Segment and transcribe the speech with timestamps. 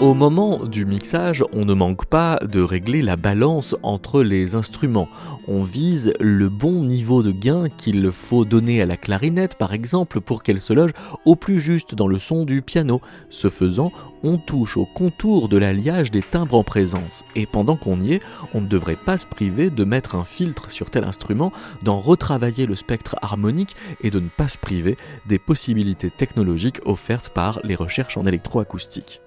[0.00, 5.08] Au moment du mixage, on ne manque pas de régler la balance entre les instruments.
[5.46, 10.20] On vise le bon niveau de gain qu'il faut donner à la clarinette, par exemple,
[10.20, 10.90] pour qu'elle se loge
[11.24, 13.00] au plus juste dans le son du piano.
[13.30, 13.92] Ce faisant,
[14.24, 17.24] on touche au contour de l'alliage des timbres en présence.
[17.36, 18.22] Et pendant qu'on y est,
[18.52, 22.66] on ne devrait pas se priver de mettre un filtre sur tel instrument, d'en retravailler
[22.66, 27.76] le spectre harmonique et de ne pas se priver des possibilités technologiques offertes par les
[27.76, 29.20] recherches en électroacoustique.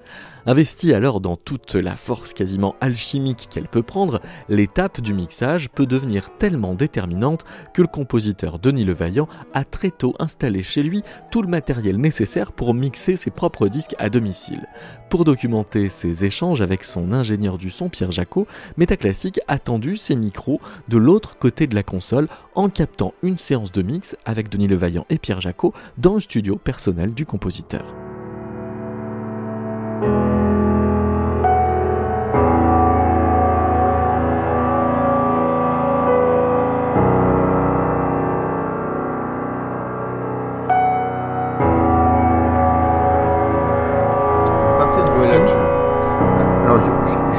[0.50, 5.86] Investie alors dans toute la force quasiment alchimique qu'elle peut prendre, l'étape du mixage peut
[5.86, 11.42] devenir tellement déterminante que le compositeur Denis Levaillant a très tôt installé chez lui tout
[11.42, 14.70] le matériel nécessaire pour mixer ses propres disques à domicile.
[15.10, 20.16] Pour documenter ses échanges avec son ingénieur du son Pierre Jacot, Métaclassique a tendu ses
[20.16, 24.70] micros de l'autre côté de la console en captant une séance de mix avec Denis
[24.70, 27.84] Levaillant et Pierre Jacot dans le studio personnel du compositeur.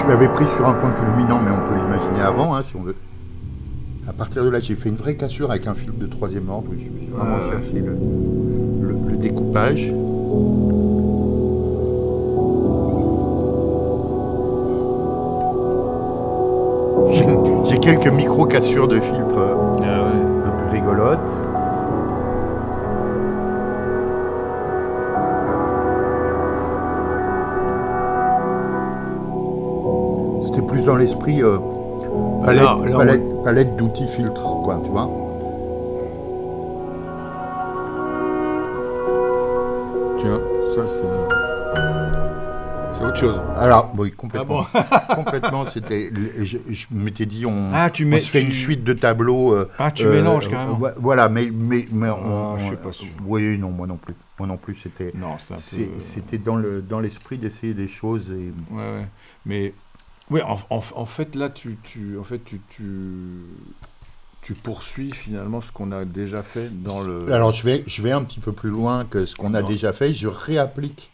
[0.09, 2.83] Je l'avais pris sur un point culminant, mais on peut l'imaginer avant, hein, si on
[2.83, 2.95] veut.
[4.09, 6.71] À partir de là, j'ai fait une vraie cassure avec un film de troisième ordre,
[6.75, 7.95] j'ai vraiment cherché le,
[8.81, 9.93] le, découpage.
[17.69, 20.13] J'ai quelques micro-cassures de filtres ah
[20.47, 21.58] un peu rigolotes.
[30.89, 31.59] Dans l'esprit euh,
[33.45, 35.11] palette, d'outils filtres, quoi, tu vois.
[40.19, 40.41] Tu vois,
[40.75, 41.35] ça c'est.
[42.99, 43.39] C'est autre chose.
[43.57, 44.67] Alors, oui, complètement.
[44.73, 46.11] Ah complètement, c'était.
[46.41, 49.53] Je, m'étais dit, on, ah, tu mets, fait une suite de tableaux.
[49.53, 50.81] Euh, ah, tu mélanges carrément.
[50.83, 51.51] Euh, voilà, mais.
[51.53, 53.09] mais, mais ah, je sais pas sûr.
[53.27, 54.15] Oui, non, moi non plus.
[54.39, 55.13] Moi non plus, c'était.
[55.15, 56.57] Non, C'était dans
[57.01, 58.31] l'esprit le, dans d'essayer des choses.
[58.31, 58.53] Et...
[58.75, 59.07] Ouais, ouais.
[59.45, 59.75] Mais
[60.31, 66.05] oui, en, fait, là, tu, tu en fait, tu, tu, poursuis finalement ce qu'on a
[66.05, 67.33] déjà fait dans le.
[67.33, 69.93] Alors, je vais, je vais un petit peu plus loin que ce qu'on a déjà
[69.93, 70.13] fait.
[70.13, 71.11] Je réapplique.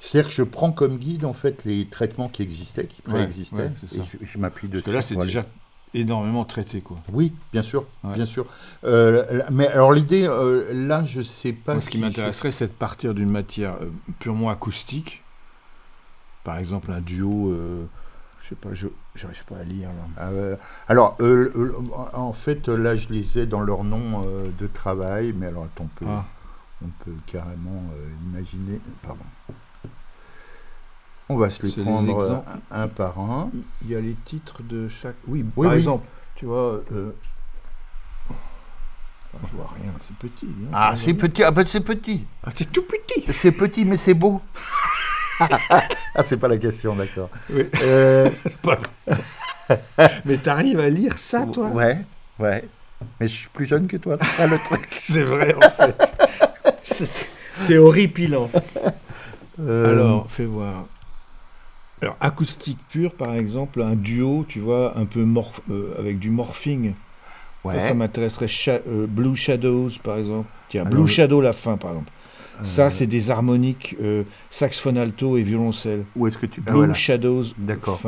[0.00, 4.00] C'est-à-dire que je prends comme guide en fait les traitements qui existaient, qui préexistaient, et
[4.24, 4.84] je, m'appuie dessus.
[4.84, 5.44] Parce que là, c'est déjà
[5.92, 6.96] énormément traité, quoi.
[7.12, 8.46] Oui, bien sûr, bien sûr.
[8.84, 11.80] Euh, mais alors l'idée, euh, là, je sais pas.
[11.82, 13.90] ce qui m'intéresserait, c'est de partir d'une matière euh,
[14.20, 15.22] purement acoustique.
[16.44, 17.54] Par exemple, un duo
[18.50, 18.86] sais pas, je
[19.22, 19.88] n'arrive pas à lire.
[20.16, 20.30] Ah,
[20.88, 21.72] alors, euh, euh,
[22.12, 25.86] en fait, là, je les ai dans leur nom euh, de travail, mais alors, on
[25.86, 26.24] peut, ah.
[26.84, 27.84] on peut carrément
[28.26, 28.80] imaginer.
[29.02, 29.24] Pardon.
[31.28, 33.50] On va se les prendre un, par un.
[33.82, 35.16] Il y a les titres de chaque.
[35.28, 36.82] Oui, par exemple, tu vois.
[36.90, 37.12] je
[39.54, 40.46] vois rien, c'est petit.
[40.46, 42.24] Hein, ah, c'est petit, ah, ben, c'est petit.
[42.42, 43.24] Ah, c'est tout petit.
[43.32, 44.42] C'est petit, mais c'est beau.
[46.14, 47.30] ah, c'est pas la question, d'accord.
[47.82, 48.30] Euh,
[50.24, 51.68] mais t'arrives à lire ça, toi?
[51.68, 51.98] Ouais,
[52.38, 52.64] ouais.
[53.18, 54.86] Mais je suis plus jeune que toi, c'est ça le truc.
[54.92, 57.26] c'est vrai, en fait.
[57.52, 58.50] c'est horripilant.
[59.60, 60.86] Euh, Alors, fais voir.
[62.02, 65.26] Alors, acoustique pure, par exemple, un duo, tu vois, un peu
[65.70, 66.94] euh, avec du morphing.
[67.64, 67.78] Ouais.
[67.78, 68.48] Ça, ça m'intéresserait.
[69.08, 70.48] Blue Shadows, par exemple.
[70.70, 72.10] Tiens, Blue Shadow, la fin, par exemple.
[72.64, 76.04] Ça, c'est des harmoniques euh, saxophone alto et violoncelle.
[76.16, 77.44] Où est-ce que tu Blue ah, Shadows.
[77.58, 78.00] D'accord.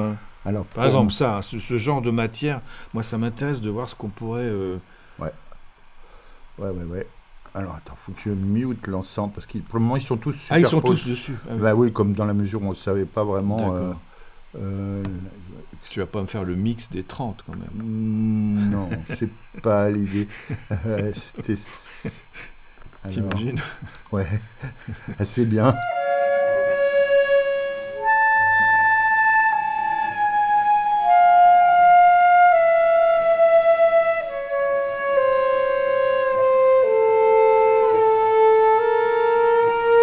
[0.44, 2.60] Alors, par exemple, ça, hein, ce, genre de matière,
[2.94, 4.42] moi, ça m'intéresse de voir ce qu'on pourrait.
[4.42, 4.76] Euh,
[5.18, 5.32] ouais.
[6.58, 7.06] Ouais, ouais, ouais.
[7.54, 10.32] Alors, attends, faut que je mute l'ensemble parce que pour le moment, ils sont tous
[10.32, 10.56] super.
[10.56, 11.36] Ah, ils sont tous dessus.
[11.48, 13.94] Ah bah oui, comme dans la mesure où on ne savait pas vraiment.
[14.58, 15.02] Euh,
[15.88, 17.68] tu vas pas me faire le mix des 30 quand même.
[17.74, 18.88] Hmm, non,
[19.18, 19.30] c'est
[19.62, 20.28] pas l'idée.
[21.14, 21.56] C'était
[23.08, 23.60] T'imagines
[24.12, 24.26] Ouais,
[25.18, 25.74] assez bien.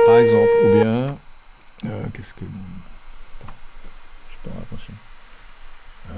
[0.05, 1.05] Par exemple, ou bien.
[1.85, 2.43] Euh, qu'est-ce que.
[2.45, 3.53] Attends,
[4.31, 4.93] je peux rapprocher.
[6.09, 6.13] Euh,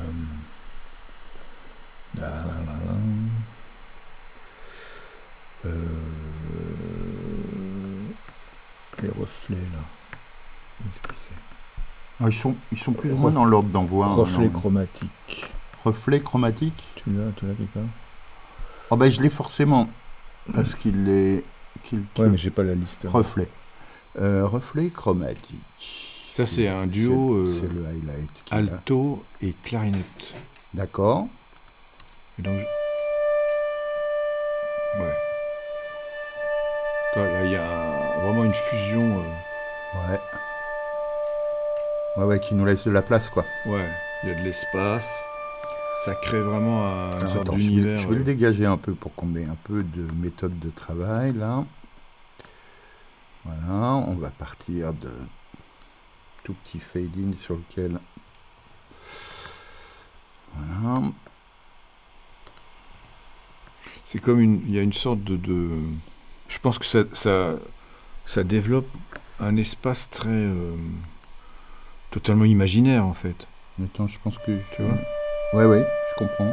[2.18, 2.95] là, là, là,
[5.66, 5.69] euh,
[9.01, 9.83] les reflets là.
[10.83, 11.13] Ah,
[12.27, 14.07] ils, sont, ils sont plus ou moins dans l'ordre d'envoi.
[14.07, 15.45] Reflets chromatiques.
[15.83, 16.83] reflet chromatique.
[16.97, 17.83] Tu l'as, tu l'as quelque part?
[18.89, 19.88] Oh ben je l'ai forcément
[20.53, 21.44] parce qu'il est.
[21.83, 23.06] qu'il- Ouais, mais j'ai pas la liste.
[23.06, 23.47] Reflet.
[24.19, 25.59] Euh, reflet chromatique.
[26.33, 28.44] Ça, c'est un duo, C'est euh, le highlight.
[28.51, 28.56] a.
[28.57, 30.03] Alto et clarinette.
[30.73, 31.27] D'accord.
[32.39, 32.65] Et donc, je-
[35.01, 35.15] Ouais.
[37.15, 39.19] Là, il y a vraiment une fusion.
[39.19, 40.19] euh, Ouais.
[42.18, 43.46] Ouais, ouais, qui nous laisse de la place, quoi.
[43.66, 43.90] Ouais,
[44.24, 45.08] il y a de l'espace.
[46.06, 47.98] Ça crée vraiment un, Alors, sorte attends, je vais, d'univers.
[47.98, 51.34] je vais le dégager un peu pour qu'on ait un peu de méthode de travail,
[51.34, 51.63] là.
[53.46, 55.12] Voilà, on va partir de
[56.44, 58.00] tout petit fade-in sur lequel...
[60.56, 61.02] Voilà.
[64.06, 64.62] C'est comme une.
[64.68, 65.38] Il y a une sorte de.
[65.38, 65.69] de-
[66.50, 67.54] je pense que ça, ça,
[68.28, 68.90] ça développe
[69.40, 70.28] un espace très.
[70.30, 70.75] euh,
[72.12, 73.48] totalement imaginaire, en fait.
[73.84, 74.52] Attends, je pense que...
[74.75, 74.98] Tu vois
[75.54, 76.52] Ouais, ouais, je comprends.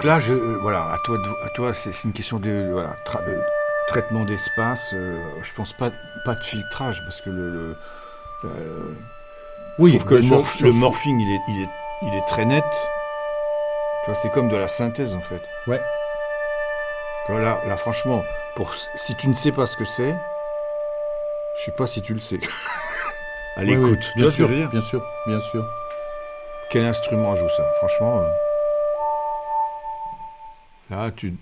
[0.00, 3.22] Donc là, je, euh, voilà, à toi, à toi, c'est une question de voilà, tra-
[3.22, 3.38] de
[3.88, 4.80] traitement d'espace.
[4.94, 5.90] euh, je pense pas,
[6.24, 7.76] pas de filtrage parce que le, le-
[8.44, 8.96] le-
[9.78, 11.68] Oui, que le, morph- morphing, il est, il est,
[12.04, 12.64] il est très net.
[14.04, 15.42] Tu vois, c'est comme de la synthèse en fait.
[15.66, 15.82] Ouais.
[17.26, 18.24] Tu vois, là, là, franchement,
[18.56, 20.16] pour, si tu ne sais pas ce que c'est,
[21.58, 22.40] je sais pas si tu le sais.
[23.56, 23.98] à l'écoute.
[24.16, 25.62] oui, bien sûr, bien sûr, bien sûr.
[26.70, 27.64] Quel instrument joue ça?
[27.80, 28.20] Franchement.
[28.22, 28.30] euh,
[30.90, 31.34] Là, tu.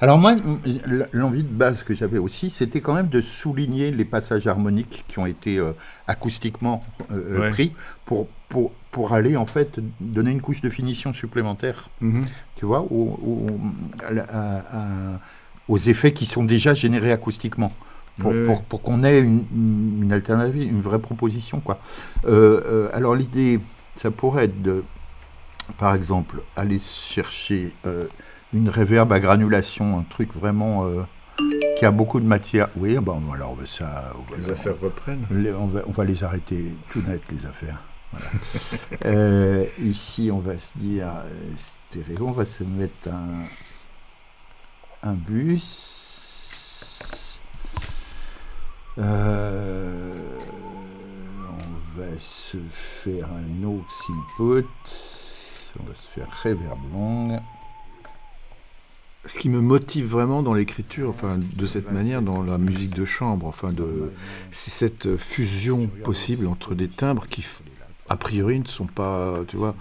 [0.00, 0.34] Alors moi,
[1.12, 5.18] l'envie de base que j'avais aussi, c'était quand même de souligner les passages harmoniques qui
[5.20, 5.72] ont été euh,
[6.08, 6.82] acoustiquement
[7.12, 7.50] euh, Ouais.
[7.50, 7.72] pris
[8.04, 12.26] pour, pour, pour aller en fait donner une couche de finition supplémentaire, Mhm.
[12.56, 12.84] tu vois,
[15.68, 17.72] aux effets qui sont déjà générés acoustiquement.
[18.18, 21.60] Pour, pour, qu'on ait une, une- une alternative, une vraie proposition.
[21.60, 21.78] Quoi.
[22.26, 23.58] Euh, euh, alors l'idée,
[23.96, 24.84] ça pourrait être de,
[25.78, 28.06] par exemple, aller chercher euh,
[28.54, 31.02] une réverb à granulation, un truc vraiment euh,
[31.78, 32.68] qui a beaucoup de matière.
[32.76, 35.26] Oui, bon, alors ça, on va- Les affaires reprennent.
[35.30, 37.78] les- on, va, on va les arrêter tout net, les affaires.
[38.12, 38.26] Voilà.
[39.06, 41.08] Euh, ici, on va se dire
[41.56, 43.46] stéréo, on va se mettre un,
[45.10, 46.08] un bus.
[48.98, 50.12] Euh,
[51.48, 52.58] on va se
[53.02, 54.66] faire un aux input.
[55.80, 57.40] On va se faire reverb long.
[59.26, 63.04] Ce qui me motive vraiment dans l'écriture, enfin, de cette manière, dans la musique de
[63.04, 63.72] chambre, enfin,
[64.50, 67.44] c'est cette fusion possible entre des timbres qui,
[68.08, 69.76] a priori, ne sont pas, tu vois,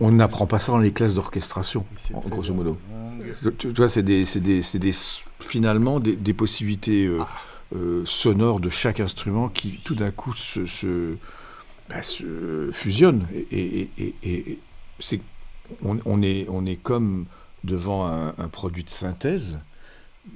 [0.00, 1.86] on n'apprend pas ça dans les classes d'orchestration,
[2.26, 2.72] grosso modo.
[3.58, 4.92] Tu, vois, c'est des, des, des,
[5.38, 7.20] finalement des, possibilités euh,
[7.76, 11.14] euh, sonores de chaque instrument qui, tout d'un coup, se, se,
[11.88, 12.02] bah,
[12.72, 13.26] fusionnent.
[13.52, 14.58] Et
[14.98, 15.20] c'est,
[15.84, 17.26] on, on est, on est comme
[17.64, 19.58] devant un, un produit de synthèse,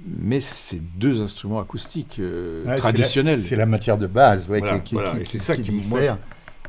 [0.06, 3.40] mais c'est deux instruments acoustiques euh, Ouais, traditionnels.
[3.40, 5.56] C'est la, matière de base, ouais, Voilà, qui, qui- voilà, qui- et c'est qui- ça
[5.56, 6.18] qui diffère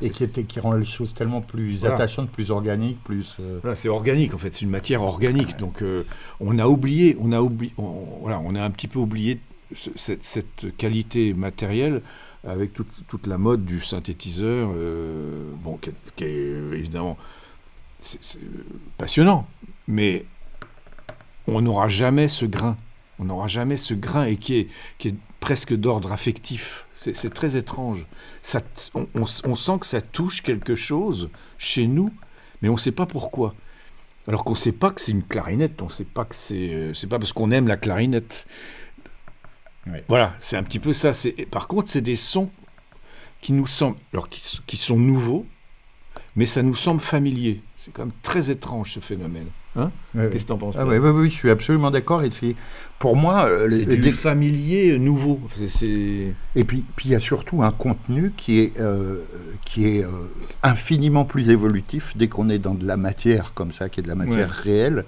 [0.02, 1.94] et qui, était, qui rend les choses tellement plus Voilà.
[1.94, 3.36] attachantes, plus organiques, plus.
[3.40, 5.56] euh, Voilà, c'est organique en fait, c'est une matière organique.
[5.56, 6.02] Donc euh,
[6.40, 9.38] on a oublié, on a oublié, on, voilà, on a un petit peu oublié
[9.74, 12.02] ce- cette, cette qualité matérielle
[12.46, 14.70] avec toute, toute la mode du synthétiseur,
[15.62, 15.78] bon,
[16.16, 17.16] qui est, évidemment
[18.04, 18.64] c'est- euh,
[18.98, 19.46] passionnant,
[19.88, 20.24] mais
[21.46, 22.76] on n'aura jamais ce grain.
[23.18, 24.68] On n'aura jamais ce grain et qui est,
[24.98, 26.84] qui est presque d'ordre affectif.
[26.96, 28.06] C'est très étrange.
[28.42, 28.60] Ça,
[28.94, 32.10] on, on s- on sent que ça touche quelque chose chez nous,
[32.62, 33.54] mais on ne sait pas pourquoi.
[34.26, 36.72] Alors qu'on ne sait pas que c'est une clarinette, on ne sait pas que c'est.
[36.74, 38.46] euh, c'est pas parce qu'on aime la clarinette.
[40.08, 41.10] Voilà, c'est un petit peu ça.
[41.50, 42.50] Par contre, c'est des sons
[43.42, 43.98] qui nous semblent.
[44.14, 45.44] Alors, qui, s- qui sont nouveaux,
[46.36, 47.60] mais ça nous semble familier.
[47.84, 49.48] C'est quand même très étrange ce phénomène.
[49.76, 52.22] Hein Qu'est-ce que t'en penses ah, oui, oui, je suis absolument d'accord.
[52.22, 52.54] Et c'est
[52.98, 55.38] pour moi, euh, c'est du familier nouveau.
[55.60, 59.22] Et puis, puis il y a surtout un contenu qui est euh,
[59.66, 60.08] qui est euh,
[60.62, 64.08] infiniment plus évolutif dès qu'on est dans de la matière comme ça, qui est de
[64.08, 65.04] la matière réelle.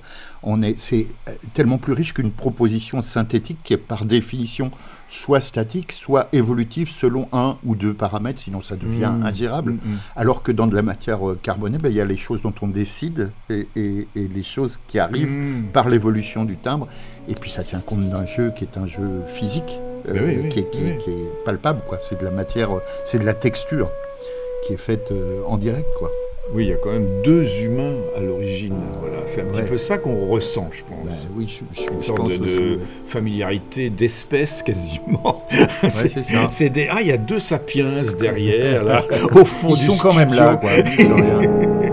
[0.48, 1.08] On est, c'est
[1.54, 4.70] tellement plus riche qu'une proposition synthétique qui est par définition
[5.08, 9.26] soit statique, soit évolutive selon un ou deux paramètres, sinon ça devient mmh.
[9.26, 9.72] ingérable.
[9.72, 9.98] Mmh, mmh.
[10.14, 12.68] Alors que dans de la matière carbonée, ben, il y a les choses dont on
[12.68, 16.88] décide et, et, et les choses qui arrivent par l'évolution du timbre.
[17.28, 21.44] Et puis ça tient compte d'un jeu qui est un jeu physique, euh, qui, est,
[21.44, 21.80] palpable.
[21.88, 21.98] quoi.
[22.00, 22.70] C'est de la matière,
[23.04, 23.90] c'est de la texture
[24.66, 25.88] qui est faite euh, en direct.
[25.98, 26.10] quoi.
[26.52, 28.74] Oui, il y a quand même deux humains à l'origine.
[29.00, 29.16] Voilà.
[29.26, 31.04] C'est un petit peu ça qu'on ressent, je pense.
[31.04, 35.44] Ben oui, je, je, Une sorte de, familiarité d'espèce quasiment.
[36.50, 40.14] c'est des ah, il y a deux sapiens derrière là, au fond Ils sont quand
[40.14, 40.70] même là, quoi.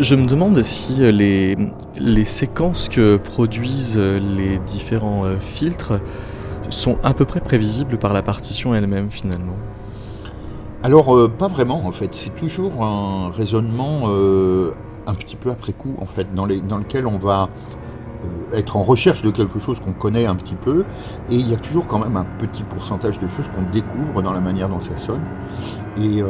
[0.00, 1.56] Je, me demande si euh, les,
[1.98, 5.94] les séquences que produisent euh, les différents euh, filtres
[6.70, 9.56] sont à peu près prévisibles par la partition elle-même finalement.
[10.82, 14.06] Alors pas vraiment en fait, c'est toujours un raisonnement
[15.06, 17.48] un petit peu après coup en fait, dans, dans lequel on va
[18.52, 20.84] être en recherche de quelque chose qu'on connaît un petit peu,
[21.30, 24.32] et il y a toujours quand même un petit pourcentage de choses qu'on découvre dans
[24.32, 25.22] la manière dont ça sonne.
[25.98, 26.22] Et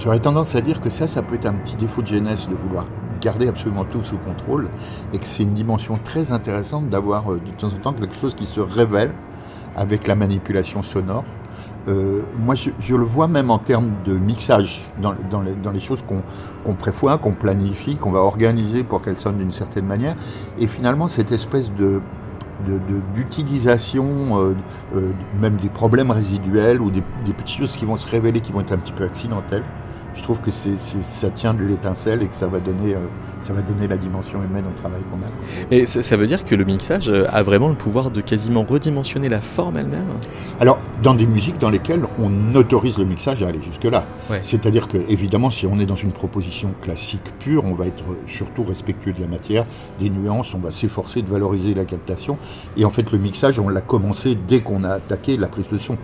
[0.00, 2.54] J'aurais tendance à dire que ça, ça peut être un petit défaut de jeunesse de
[2.54, 2.86] vouloir
[3.20, 4.68] garder absolument tout sous contrôle
[5.12, 8.34] et que c'est une dimension très intéressante d'avoir euh, de temps en temps quelque chose
[8.34, 9.12] qui se révèle
[9.76, 11.24] avec la manipulation sonore.
[11.88, 16.04] Euh, moi, je, le vois même en termes de mixage, dans, dans, les, choses
[16.64, 20.14] qu'on prévoit, qu'on planifie, qu'on va organiser pour qu'elles sonnent d'une certaine manière.
[20.58, 22.02] Et finalement, cette espèce de,
[23.14, 24.54] d'utilisation,
[24.94, 28.52] euh, même des problèmes résiduels ou des, des, petites choses qui vont se révéler, qui
[28.52, 29.64] vont être un petit peu accidentelles,
[30.18, 32.98] je trouve que ça tient de l'étincelle et que ça va donner, euh,
[33.42, 35.74] ça va donner la dimension humaine au travail qu'on a.
[35.74, 39.28] Et ça, veut dire que le mixage euh, a vraiment le pouvoir de quasiment redimensionner
[39.28, 40.08] la forme elle-même
[40.60, 44.04] Alors, dans des musiques dans lesquelles on autorise le mixage à aller jusque-là.
[44.42, 48.64] C'est-à-dire que, évidemment, si on est dans une proposition classique pure, on va être surtout
[48.64, 49.64] respectueux de la matière,
[50.00, 52.36] des nuances, on va s'efforcer de valoriser la captation.
[52.76, 55.78] Et en fait, le mixage, on l'a commencé dès qu'on a attaqué la prise de
[55.78, 55.96] son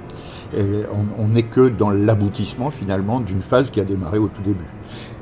[0.52, 4.64] on n'est que dans l'aboutissement finalement d'une phase qui a démarré au tout début.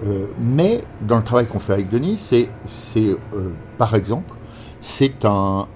[0.05, 2.49] Euh, mais dans le travail qu'on fait avec Denis, c'est,
[2.97, 4.35] euh, par exemple,
[4.81, 5.67] c'est un,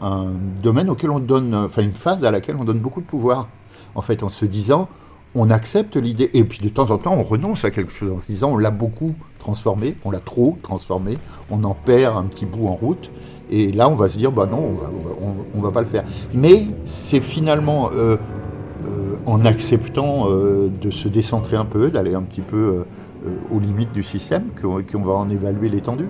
[0.62, 3.48] domaine auquel on donne, enfin une phase à laquelle on donne beaucoup de pouvoir.
[3.94, 4.88] En fait, en se disant,
[5.34, 8.18] on accepte l'idée, et puis de temps en temps, on renonce à quelque chose en
[8.18, 11.18] se disant, on l'a beaucoup transformé, on l'a trop transformé,
[11.50, 13.10] on en perd un petit bout en route.
[13.48, 14.76] Et là, on va se dire, bah non,
[15.54, 16.04] on va, va pas le faire.
[16.34, 18.16] Mais c'est finalement euh,
[19.26, 22.86] en acceptant euh, de se décentrer un peu, d'aller un petit peu euh,
[23.26, 26.06] euh, aux limites du système, qu'on va en évaluer l'étendue.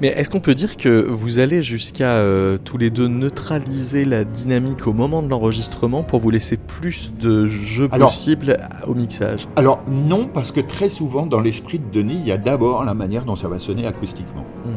[0.00, 2.24] Mais est-ce qu'on peut dire que vous allez jusqu'à
[2.64, 7.46] tous les deux neutraliser la dynamique au moment de l'enregistrement pour vous laisser plus de
[7.46, 9.48] jeux possibles au mixage?
[9.56, 12.94] Alors non, parce que très souvent dans l'esprit de Denis, il y a d'abord la
[12.94, 14.44] manière dont ça va sonner acoustiquement.
[14.64, 14.70] Hmm.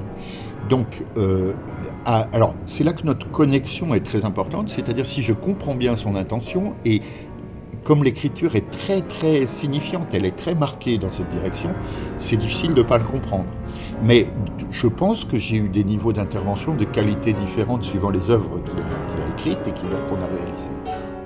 [0.69, 1.03] Donc
[2.05, 6.15] alors, c'est là que notre connexion est très importante, c'est-à-dire si je comprends bien son
[6.15, 7.01] intention et
[7.83, 11.69] comme l'écriture est très très signifiante, elle est très marquée dans cette direction,
[12.17, 13.45] c'est difficile de ne pas le comprendre.
[14.03, 14.27] Mais
[14.71, 18.79] je pense que j'ai eu des niveaux d'intervention de qualité différentes suivant les œuvres qu'il
[18.79, 20.69] a, écrites et qu'on a réalisées.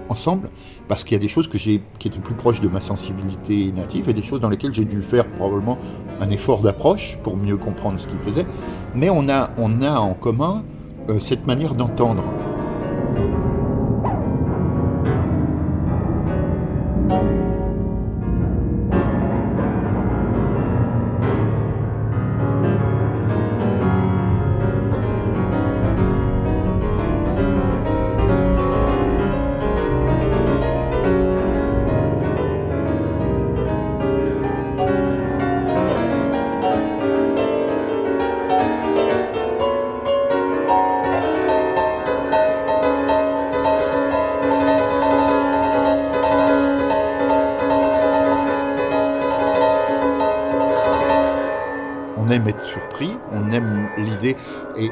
[0.09, 0.49] ensemble,
[0.89, 4.09] parce qu'il y a des choses que qui étaient plus proches de ma sensibilité native
[4.09, 5.77] et des choses dans lesquelles j'ai dû faire probablement
[6.19, 8.45] un effort d'approche pour mieux comprendre ce qu'il faisait.
[8.95, 10.63] Mais on a, on a en commun
[11.09, 12.23] euh, cette manière d'entendre.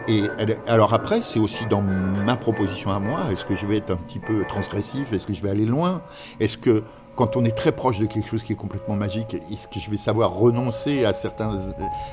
[0.08, 0.24] Et,
[0.68, 3.20] alors après, c'est aussi dans ma proposition à moi.
[3.32, 6.02] Est-ce que je vais être un petit peu transgressif Est-ce que je vais aller loin?
[6.40, 6.84] Est-ce que
[7.18, 9.90] quand on est très proche de quelque chose qui est complètement magique, est-ce que je
[9.90, 11.60] vais savoir renoncer à certains,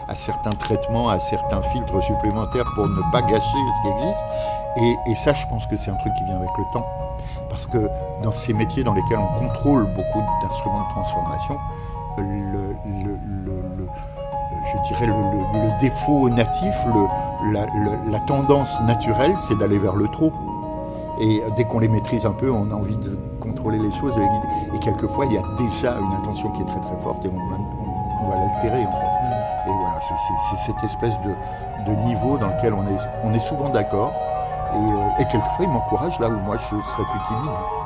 [0.08, 4.24] à certains traitements, à certains filtres supplémentaires pour ne pas gâcher ce qui existe?
[5.06, 6.86] Et, ça, je pense que c'est un truc qui vient avec le temps.
[7.50, 7.86] Parce que
[8.22, 11.56] dans ces métiers dans lesquels on contrôle beaucoup d'instruments de transformation,
[12.18, 12.74] le,
[14.64, 16.74] je dirais, le, défaut natif,
[17.52, 20.32] la, tendance naturelle, c'est d'aller vers le trop.
[21.20, 24.20] Et dès qu'on les maîtrise un peu, on a envie de contrôler les choses, de
[24.20, 24.48] les guider.
[24.74, 28.30] Et quelquefois, il y a déjà une intention qui est très très forte et on
[28.30, 29.06] va, l'altérer en fait.
[29.06, 29.68] Mm.
[29.68, 34.12] Et voilà, c'est cette espèce de, niveau dans lequel on est, on est souvent d'accord.
[34.72, 37.83] Et, euh, et quelquefois, il m'encourage là où moi je serais plus timide.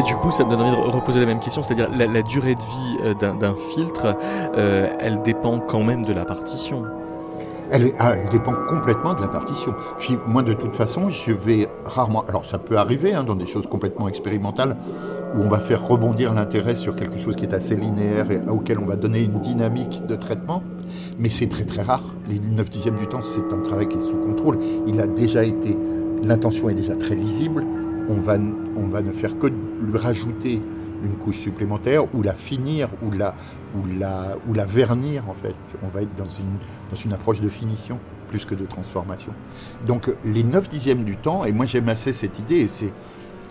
[0.00, 2.54] Et du coup, ça me donne envie de reposer la même question, c'est-à-dire la, durée
[2.54, 4.16] de vie euh, d'un filtre,
[4.56, 6.84] euh, elle dépend quand même de la partition.
[7.70, 9.74] Elle, ah, elle, dépend complètement de la partition.
[9.98, 12.24] Puis moi, de toute façon, je vais rarement.
[12.28, 14.78] Alors, ça peut arriver hein, dans des choses complètement expérimentales
[15.34, 18.78] où on va faire rebondir l'intérêt sur quelque chose qui est assez linéaire et auquel
[18.78, 20.62] on va donner une dynamique de traitement.
[21.18, 22.04] Mais c'est très très rare.
[22.30, 24.56] Les 9 dixièmes du temps, c'est un travail qui est sous contrôle.
[24.86, 25.76] Il a déjà été.
[26.22, 27.66] L'intention est déjà très lisible.
[28.08, 28.38] On va,
[28.76, 29.46] on va ne faire que
[29.80, 30.62] lui rajouter
[31.02, 33.34] une couche supplémentaire ou la finir ou la,
[33.74, 35.54] ou la, ou la vernir en fait.
[35.82, 36.58] On va être dans une,
[36.90, 39.32] dans une approche de finition plus que de transformation.
[39.86, 42.92] Donc les 9 dixièmes du temps, et moi j'aime assez cette idée, et c'est,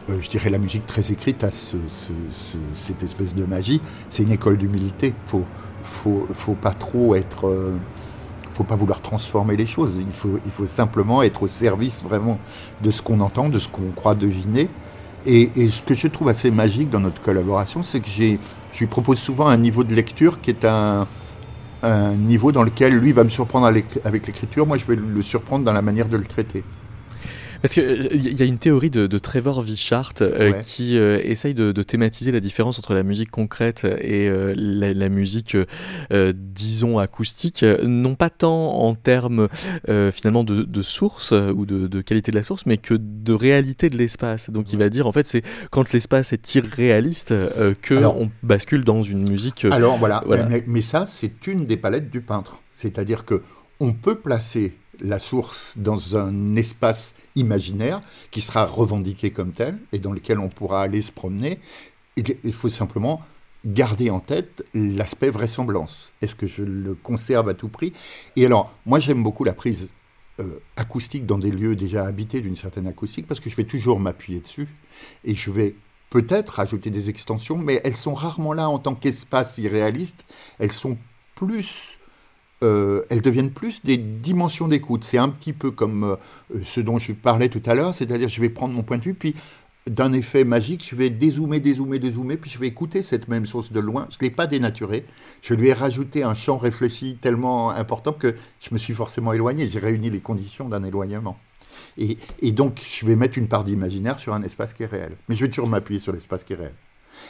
[0.09, 1.75] euh, je dirais, la musique très écrite à ce,
[2.75, 5.13] cette espèce de magie, c'est une école d'humilité.
[5.27, 5.43] Faut,
[5.83, 7.47] faut, faut pas trop être...
[7.47, 7.75] Euh,
[8.51, 9.93] faut pas vouloir transformer les choses.
[9.97, 12.37] Il faut, il faut simplement être au service vraiment
[12.81, 14.67] de ce qu'on entend, de ce qu'on croit deviner,
[15.25, 19.19] et, ce que je trouve assez magique dans notre collaboration, c'est que je lui propose
[19.19, 21.07] souvent un niveau de lecture qui est un,
[21.83, 25.65] un niveau dans lequel lui va me surprendre avec l'écriture, moi je vais le surprendre
[25.65, 26.63] dans la manière de le traiter.
[27.61, 32.31] Parce qu'il y a une théorie de, Trevor Vichart euh, qui euh, essaye de, thématiser
[32.31, 35.57] la différence entre la musique concrète et euh, la, musique,
[36.33, 39.47] disons, acoustique, non pas tant en termes
[39.87, 44.49] finalement de, source ou de, qualité de la source, mais que de réalité de l'espace.
[44.49, 47.33] Donc il va dire, en fait, c'est quand l'espace est irréaliste
[47.81, 49.65] que on bascule dans une musique.
[49.65, 52.61] alors voilà, Mais, mais ça, c'est une des palettes du peintre.
[52.73, 53.41] C'est-à-dire que
[53.79, 59.99] on peut placer la source dans un espace imaginaire qui sera revendiqué comme tel et
[59.99, 61.59] dans lequel on pourra aller se promener.
[62.17, 63.21] Il faut simplement
[63.65, 66.11] garder en tête l'aspect vraisemblance.
[66.21, 67.93] Est-ce que je le conserve à tout prix?
[68.35, 69.91] Et alors, moi j'aime beaucoup la prise
[70.39, 73.99] euh, acoustique dans des lieux déjà habités d'une certaine acoustique parce que je vais toujours
[73.99, 74.67] m'appuyer dessus
[75.25, 75.75] et je vais
[76.09, 80.25] peut-être ajouter des extensions, mais elles sont rarement là en tant qu'espace irréaliste.
[80.57, 80.97] Elles sont
[81.35, 81.98] plus
[82.61, 85.03] euh, elles deviennent plus des dimensions d'écoute.
[85.03, 88.41] C'est un petit peu comme euh, ce dont je parlais tout à l'heure, c'est-à-dire je
[88.41, 89.35] vais prendre mon point de vue, puis
[89.87, 93.71] d'un effet magique, je vais dézoomer, dézoomer, dézoomer, puis je vais écouter cette même chose
[93.71, 94.07] de loin.
[94.11, 95.05] Je ne l'ai pas dénaturé.
[95.41, 99.69] Je lui ai rajouté un champ réfléchi tellement important que je me suis forcément éloigné.
[99.69, 101.39] J'ai réuni les conditions d'un éloignement.
[101.97, 105.15] Et, et, donc, je vais mettre une part d'imaginaire sur un espace qui est réel.
[105.27, 106.73] Mais je vais toujours m'appuyer sur l'espace qui est réel.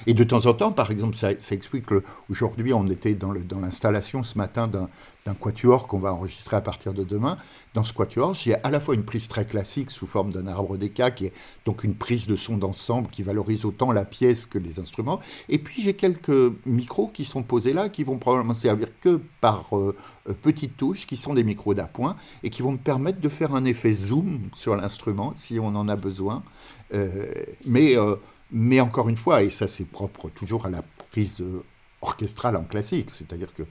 [0.07, 4.37] Et de temps en temps, par exemple, ça, explique qu'aujourd'hui, on était dans l'installation ce
[4.37, 4.87] matin d'un
[5.33, 7.37] quatuor qu'on va enregistrer à partir de demain.
[7.75, 10.77] Dans ce quatuor, j'ai à la fois une prise très classique sous forme d'un arbre
[10.77, 11.33] d'éca, qui est
[11.65, 15.19] donc une prise de son d'ensemble qui valorise autant la pièce que les instruments.
[15.49, 19.77] Et puis j'ai quelques micros qui sont posés là, qui vont probablement servir que par
[19.77, 19.95] euh,
[20.27, 23.53] euh, petites touches, qui sont des micros d'appoint, et qui vont me permettre de faire
[23.53, 26.41] un effet zoom sur l'instrument si on en a besoin.
[26.93, 27.31] Euh,
[27.65, 27.95] mais
[28.51, 31.63] mais encore une fois, et ça c'est propre toujours à la prise euh,
[32.01, 33.63] orchestrale en classique, c'est-à-dire que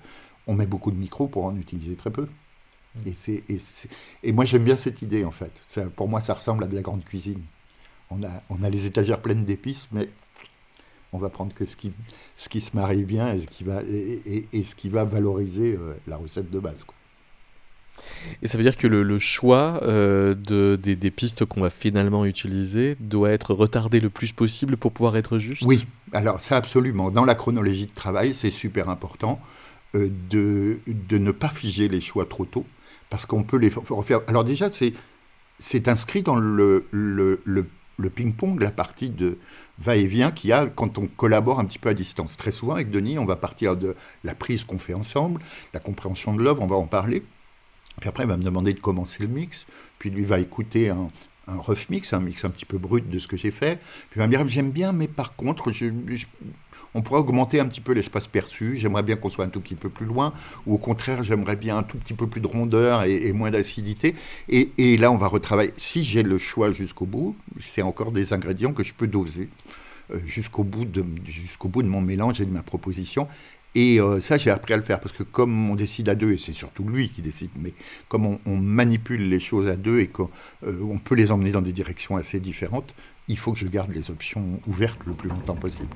[0.46, 2.26] on met beaucoup de micros pour en utiliser très peu.
[3.06, 3.44] Et, c'est,
[4.24, 5.52] et, moi j'aime bien cette idée en fait.
[5.68, 7.40] Ça, pour moi ça ressemble à de la grande cuisine.
[8.10, 10.08] On a, on a les étagères pleines d'épices, mais
[11.12, 11.92] on va prendre que ce qui,
[12.36, 15.74] ce qui se marie bien et ce qui va, et, et ce qui va valoriser
[15.74, 16.82] euh, la recette de base.
[16.84, 16.94] Quoi.
[18.42, 22.96] Et ça veut dire que le, choix euh, de, des, pistes qu'on va finalement utiliser
[23.00, 25.62] doit être retardé le plus possible pour pouvoir être juste?
[25.66, 27.10] Oui, alors ça absolument.
[27.10, 29.40] Dans la chronologie de travail, c'est super important
[29.94, 32.66] euh, de, de ne pas figer les choix trop tôt,
[33.10, 34.20] parce qu'on peut les refaire.
[34.26, 39.38] Alors déjà, c'est, inscrit dans le, le, le, ping-pong, la partie de
[39.78, 42.36] va-et-vient qu'il y a quand on collabore un petit peu à distance.
[42.36, 45.40] Très souvent avec Denis, on va partir de la prise qu'on fait ensemble,
[45.72, 47.22] la compréhension de l'œuvre, on va en parler.
[48.00, 49.66] Puis après, il va me demander de commencer le mix.
[49.98, 51.08] Puis lui va écouter un,
[51.48, 53.80] un rough mix, un mix un petit peu brut de ce que j'ai fait.
[54.10, 55.70] Puis il va me dire j'aime bien, mais par contre,
[56.94, 58.76] on pourrait augmenter un petit peu l'espace perçu.
[58.76, 60.32] J'aimerais bien qu'on soit un tout petit peu plus loin,
[60.66, 64.14] ou au contraire, j'aimerais bien un tout petit peu plus de rondeur et, moins d'acidité.
[64.48, 65.72] Et, là, on va retravailler.
[65.76, 69.48] Si j'ai le choix jusqu'au bout, c'est encore des ingrédients que je peux doser.
[70.10, 73.28] Euh, jusqu'au bout, de, jusqu'au bout de mon mélange et de ma proposition.
[73.80, 76.32] Et euh, ça, j'ai appris à le faire parce que comme on décide à deux,
[76.32, 77.72] et c'est surtout lui qui décide, mais
[78.08, 80.28] comme on, manipule les choses à deux et qu'on
[80.66, 82.92] euh, peut les emmener dans des directions assez différentes,
[83.28, 85.86] il faut que je garde les options ouvertes le plus longtemps possible.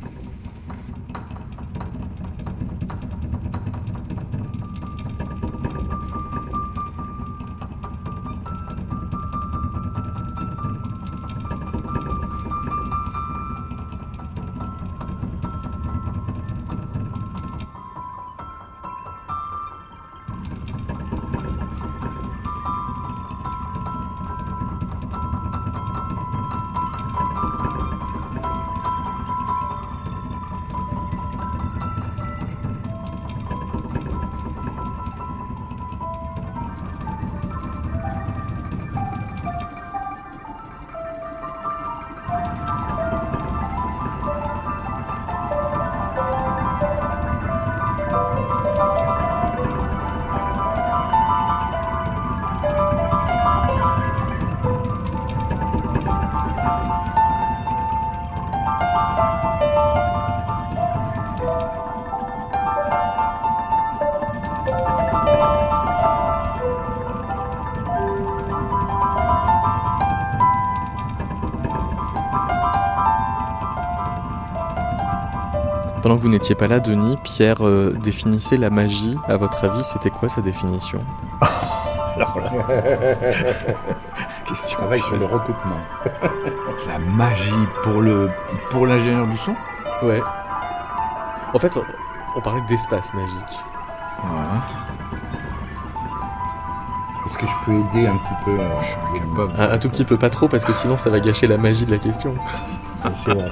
[76.12, 79.16] Pendant que vous n'étiez pas là, Denis, Pierre euh, définissait la magie.
[79.28, 81.02] À votre avis, c'était quoi sa définition?
[82.16, 82.50] Alors là.
[84.46, 84.76] Question.
[84.76, 85.80] Travail sur le recoupement.
[86.86, 88.28] la magie pour le
[88.68, 89.56] pour l'ingénieur du son?
[90.02, 90.20] Ouais.
[91.54, 91.78] En fait,
[92.36, 93.58] on parlait d'espace magique.
[97.24, 99.52] Est-ce que je peux aider un petit peu euh, Je suis incapable.
[99.56, 101.86] Un, un, tout petit peu, pas trop, parce que sinon ça va gâcher la magie
[101.86, 102.34] de la question.
[103.24, 103.50] C'est vrai.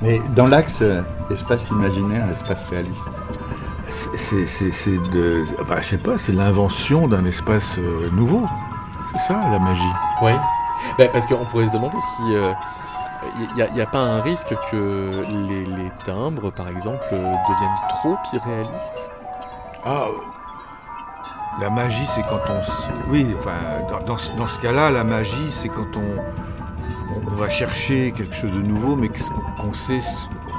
[0.00, 0.82] Mais dans l'axe
[1.30, 3.08] espace imaginaire, espace réaliste.
[3.88, 5.44] C'est de.
[5.80, 8.46] Je sais pas, c'est l'invention d'un espace euh, nouveau.
[9.12, 9.82] C'est ça, la magie.
[10.22, 10.32] Oui.
[10.98, 12.22] Ben, parce qu'on pourrait se demander si.
[12.28, 19.10] il euh, n'y a, pas un risque que les, timbres, par exemple, deviennent trop irréalistes?
[19.84, 20.06] Ah,
[21.60, 23.10] la magie, c'est quand on.
[23.10, 23.52] Oui, enfin,
[24.06, 28.62] dans, dans ce cas-là, la magie, c'est quand on, on, va chercher quelque chose de
[28.62, 30.00] nouveau, mais qu'on sait,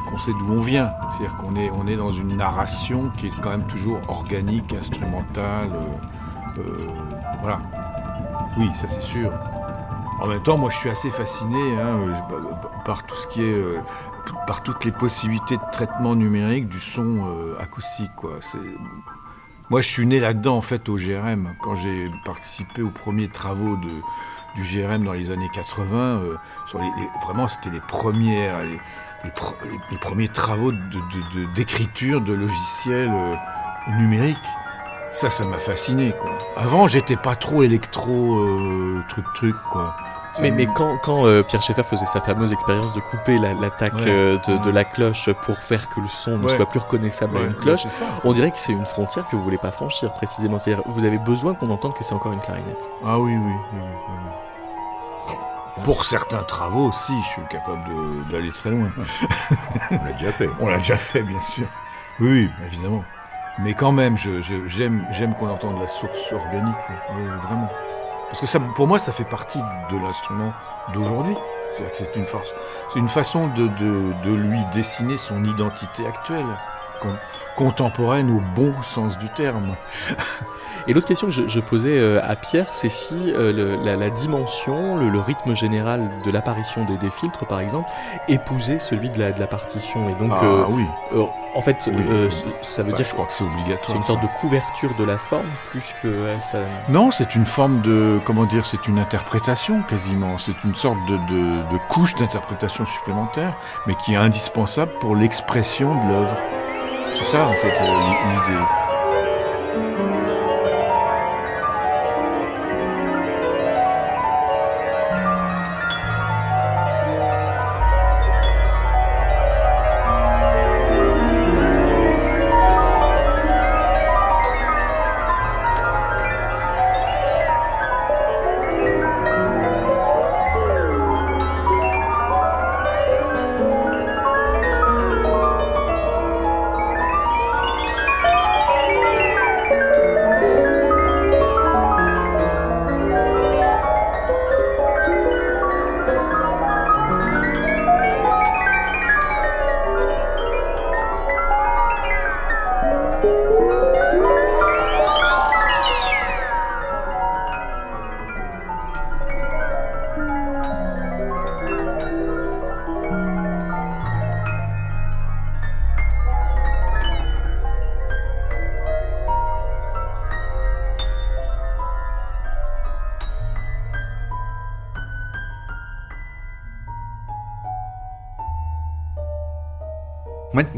[0.09, 0.91] qu'on sait d'où on vient.
[1.11, 5.69] C'est-à-dire qu'on est, on est dans une narration qui est quand même toujours organique, instrumentale.
[5.73, 6.87] Euh, euh,
[7.41, 7.59] voilà.
[8.57, 9.31] Oui, ça c'est sûr.
[10.21, 12.13] En même temps, moi je suis assez fasciné hein, euh,
[12.85, 13.63] par tout ce qui est.
[14.47, 17.19] par toutes les possibilités de traitement numérique du son
[17.59, 18.11] acoustique.
[18.15, 18.31] Quoi.
[19.69, 23.77] Moi je suis né là-dedans en fait au GRM, quand j'ai participé aux premiers travaux
[24.55, 25.95] du GRM dans les années 80.
[25.95, 26.35] Euh,
[27.23, 28.63] vraiment, c'était les premières,
[29.23, 30.71] les, premiers travaux
[31.55, 33.35] d'écriture de, logiciels euh,
[33.99, 34.37] numériques.
[35.13, 36.13] Ça, ça m'a fasciné.
[36.55, 39.95] Avant, j'étais pas trop électro, euh, truc, truc, quoi.
[40.41, 44.37] Mais, mais quand, quand euh, Pierre Schaeffer faisait sa fameuse expérience de couper l'attaque euh,
[44.37, 47.85] de, la cloche pour faire que le son ne soit plus reconnaissable à une cloche,
[48.23, 50.59] on dirait que c'est une frontière que vous voulez pas franchir précisément.
[50.59, 52.89] C'est-à-dire vous avez besoin qu'on entende que c'est encore une clarinette.
[53.05, 53.81] Ah oui, oui, oui,
[55.83, 57.83] Pour certains travaux aussi, je suis capable
[58.31, 58.91] d'aller très loin.
[59.91, 60.49] on l'a déjà fait.
[60.59, 61.67] On l'a déjà fait, bien sûr.
[62.19, 63.03] Oui, évidemment.
[63.61, 66.77] Mais quand même, j'aime je, qu'on entende la source organique,
[67.43, 67.69] vraiment.
[68.29, 69.59] Parce que ça, pour moi, ça fait partie
[69.91, 70.53] de l'instrument
[70.93, 71.35] d'aujourd'hui.
[71.93, 72.53] C'est une force,
[72.91, 76.45] c'est une façon de, lui dessiner son identité actuelle,
[77.55, 79.75] contemporaine au bon sens du terme.
[80.87, 85.19] Et l'autre question que je, posais euh, à Pierre, c'est si euh, la, dimension, le,
[85.19, 87.89] rythme général de l'apparition des, filtres, par exemple,
[88.27, 90.09] épousait celui de la, de la partition.
[90.09, 90.85] Et donc, ah, euh, oui.
[91.53, 91.89] en fait,
[92.61, 93.05] ça veut bah, dire.
[93.05, 93.87] Je crois que c'est obligatoire.
[93.87, 96.59] C'est une sorte de couverture de la forme, plus que ça.
[96.87, 98.19] Non, c'est une forme de.
[98.25, 100.37] Comment dire C'est une interprétation quasiment.
[100.37, 103.53] C'est une sorte de, de, de couche d'interprétation supplémentaire,
[103.85, 106.35] mais qui est indispensable pour l'expression de l'œuvre.
[107.17, 108.65] C'est ça, en fait, l'idée.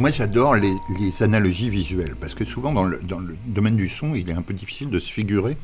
[0.02, 0.74] Moi, j'adore les,
[1.22, 3.00] analogies visuelles, parce que souvent dans le,
[3.46, 5.56] domaine du son, il est un peu difficile de se figurer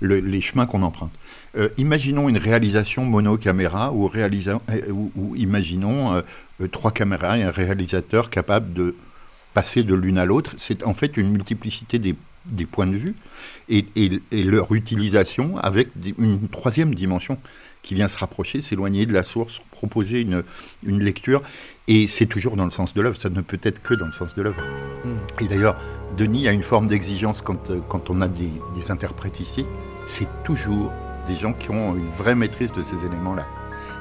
[0.00, 1.12] les chemins qu'on emprunte.
[1.58, 4.30] Euh, imaginons une réalisation mono-caméra ou, euh,
[4.90, 8.96] ou, imaginons euh, trois caméras et un réalisateur capable de
[9.52, 10.54] passer de l'une à l'autre.
[10.56, 12.14] C'est en fait une multiplicité des,
[12.70, 13.14] points de vue
[13.68, 13.84] et,
[14.32, 17.38] leur utilisation avec une troisième dimension
[17.82, 20.42] qui vient se rapprocher, s'éloigner de la source, proposer une,
[20.86, 21.42] une lecture.
[21.86, 24.12] Et c'est toujours dans le sens de l'œuvre, ça ne peut être que dans le
[24.12, 24.62] sens de l'œuvre.
[25.04, 25.44] Hmm.
[25.44, 25.76] Et d'ailleurs,
[26.16, 29.66] Denis a une forme d'exigence quand, euh, quand on a des, des interprètes ici,
[30.06, 30.92] c'est toujours
[31.28, 33.46] des gens qui ont une vraie maîtrise de ces éléments-là.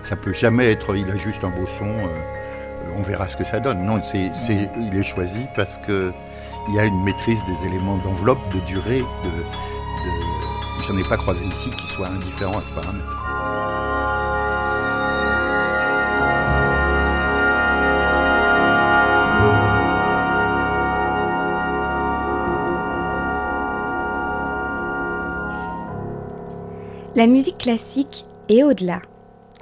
[0.01, 3.43] Ça peut jamais être, il a juste un beau son, euh, on verra ce que
[3.43, 3.83] ça donne.
[3.83, 6.11] Non, c'est, c'est, il est choisi parce que
[6.67, 10.83] il y a une maîtrise des éléments d'enveloppe, de durée, de, de...
[10.83, 13.19] j'en ai pas croisé ici qui soit indifférent à ce paramètre.
[27.15, 29.01] La musique classique est au-delà.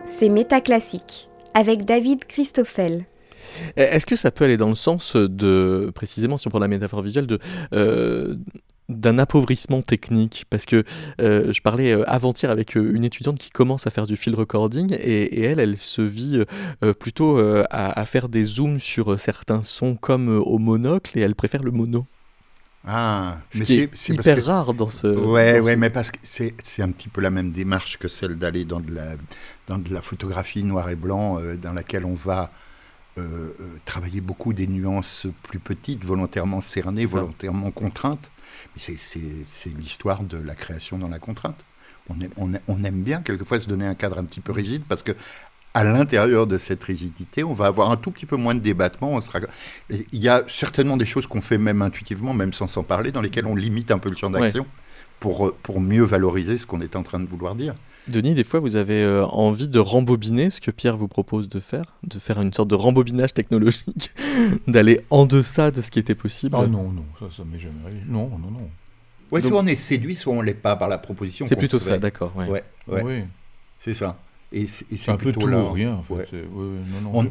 [0.06, 3.06] C'est métaclassique, avec David Christoffel.
[3.78, 6.68] Eh, est-ce que ça peut aller dans le sens de, précisément si on prend la
[6.68, 7.40] métaphore visuelle, de,
[7.74, 8.36] euh,
[8.90, 10.46] d'un appauvrissement technique?
[10.50, 10.84] Parce que
[11.20, 14.94] euh, je parlais euh, avant-hier avec une étudiante qui commence à faire du field recording
[14.94, 16.44] et, elle, elle se vit
[17.00, 21.72] plutôt à, faire des zooms sur certains sons comme au monocle et elle préfère le
[21.72, 22.06] mono.
[22.86, 25.08] Ah, mais c'est hyper rare dans ce.
[25.08, 28.66] Ouais, ouais, mais parce que c'est un petit peu la même démarche que celle d'aller
[28.66, 29.18] dans de la
[29.68, 32.52] dans de la photographie noir et blanc, euh, dans laquelle on va
[33.18, 38.32] euh, euh, travailler beaucoup des nuances plus petites, volontairement cernées, volontairement contraintes.
[38.76, 41.66] Mais c'est l'histoire de la création dans la contrainte.
[42.10, 44.84] On aime, on, on aime, bien quelquefois se donner un cadre un petit peu rigide
[44.88, 45.14] parce que
[45.74, 49.12] à l'intérieur de cette rigidité, on va avoir un tout petit peu moins de débattement.
[49.12, 49.40] On sera...
[49.90, 53.22] Il y a certainement des choses qu'on fait même intuitivement, même sans s'en parler, dans
[53.22, 54.66] lesquelles on limite un peu le champ d'action
[55.20, 57.76] pour, euh, pour mieux valoriser ce qu'on est en train de vouloir dire.
[58.08, 61.60] Denis, des fois, vous avez euh, envie de rembobiner ce que Pierre vous propose de
[61.60, 64.12] faire, de faire une sorte de rembobinage technologique,
[64.68, 66.56] d'aller en deçà de ce qui était possible?
[66.58, 68.02] Ah non, non, ça, ça m'est jamais arrivé.
[68.08, 68.70] Non, non, non.
[69.32, 71.46] Ouais, soit on est séduit, soit on l'est pas par la proposition.
[71.46, 72.34] C'est plutôt ça, d'accord.
[72.36, 73.04] Ouais, ouais.
[73.04, 73.24] Oui.
[73.80, 74.18] C'est ça.
[74.54, 75.60] Et c'est un peu tout là.
[75.60, 75.94] ou rien.
[75.94, 76.28] En fait.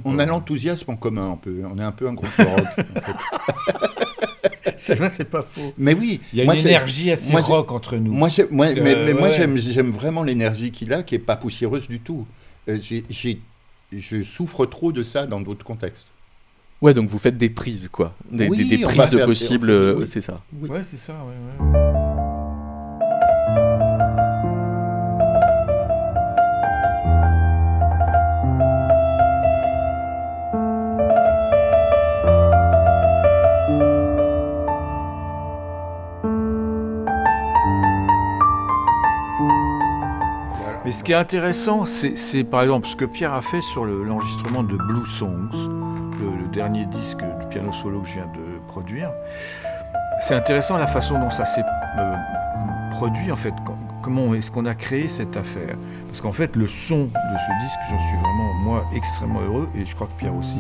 [0.05, 1.63] on, a l'enthousiasme en commun un peu.
[1.71, 2.67] On est un peu un groupe de rock.
[2.79, 4.00] en fait.
[4.77, 5.73] c'est pas faux.
[5.79, 6.21] Mais oui.
[6.33, 8.13] Il y a une énergie assez rock entre nous.
[8.13, 12.27] Moi, moi, mais, moi j'aime vraiment l'énergie qu'il a, qui est pas poussiéreuse du tout.
[12.69, 12.79] Euh,
[13.93, 16.09] je souffre trop de ça dans d'autres contextes.
[16.81, 18.15] Ouais, donc vous faites des prises, quoi.
[18.31, 20.41] Des, des, prises de possibles, euh, c'est ça.
[20.63, 22.00] Ouais, c'est ça, ouais, ouais.
[40.91, 44.65] Mais ce qui est intéressant, c'est par exemple ce que Pierre a fait sur l'enregistrement
[44.65, 45.53] de Blue Songs,
[46.19, 49.13] le, dernier disque du piano solo que je viens de produire.
[50.21, 51.63] C'est intéressant la façon dont ça s'est
[51.97, 52.17] euh,
[52.91, 53.55] produit en fait.
[54.03, 55.77] Comment est-ce qu'on a créé cette affaire?
[56.09, 59.87] Parce qu'en fait, le son de ce disque, j'en suis vraiment moi extrêmement heureux et
[59.87, 60.59] je crois que Pierre aussi.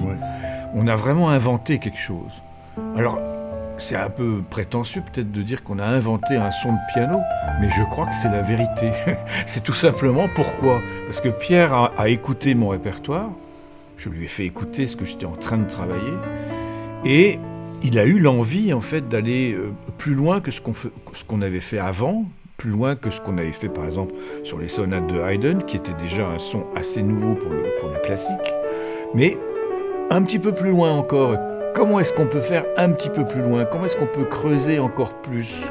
[0.77, 2.40] On a vraiment inventé quelque chose.
[2.97, 3.19] Alors
[3.81, 7.19] c'est un peu prétentieux peut-être de dire qu'on a inventé un son de piano,
[7.61, 8.93] mais je crois que c'est la vérité.
[9.47, 13.31] c'est tout simplement pourquoi Parce que Pierre a, écouté mon répertoire,
[13.97, 16.12] je lui ai fait écouter ce que j'étais en train de travailler,
[17.05, 17.38] et
[17.83, 21.79] il a eu l'envie en fait d'aller euh, plus loin que ce qu'on avait fait
[21.79, 22.27] avant,
[22.59, 24.14] plus loin que ce qu'on avait fait par exemple
[24.45, 27.88] sur les sonates de Haydn, qui était déjà un son assez nouveau pour le, pour
[27.88, 28.37] le classique,
[29.14, 29.38] mais
[30.11, 31.38] un petit peu plus loin encore,
[31.74, 33.64] comment est-ce qu'on peut faire un petit peu plus loin?
[33.64, 35.64] Comment est-ce qu'on peut creuser encore plus?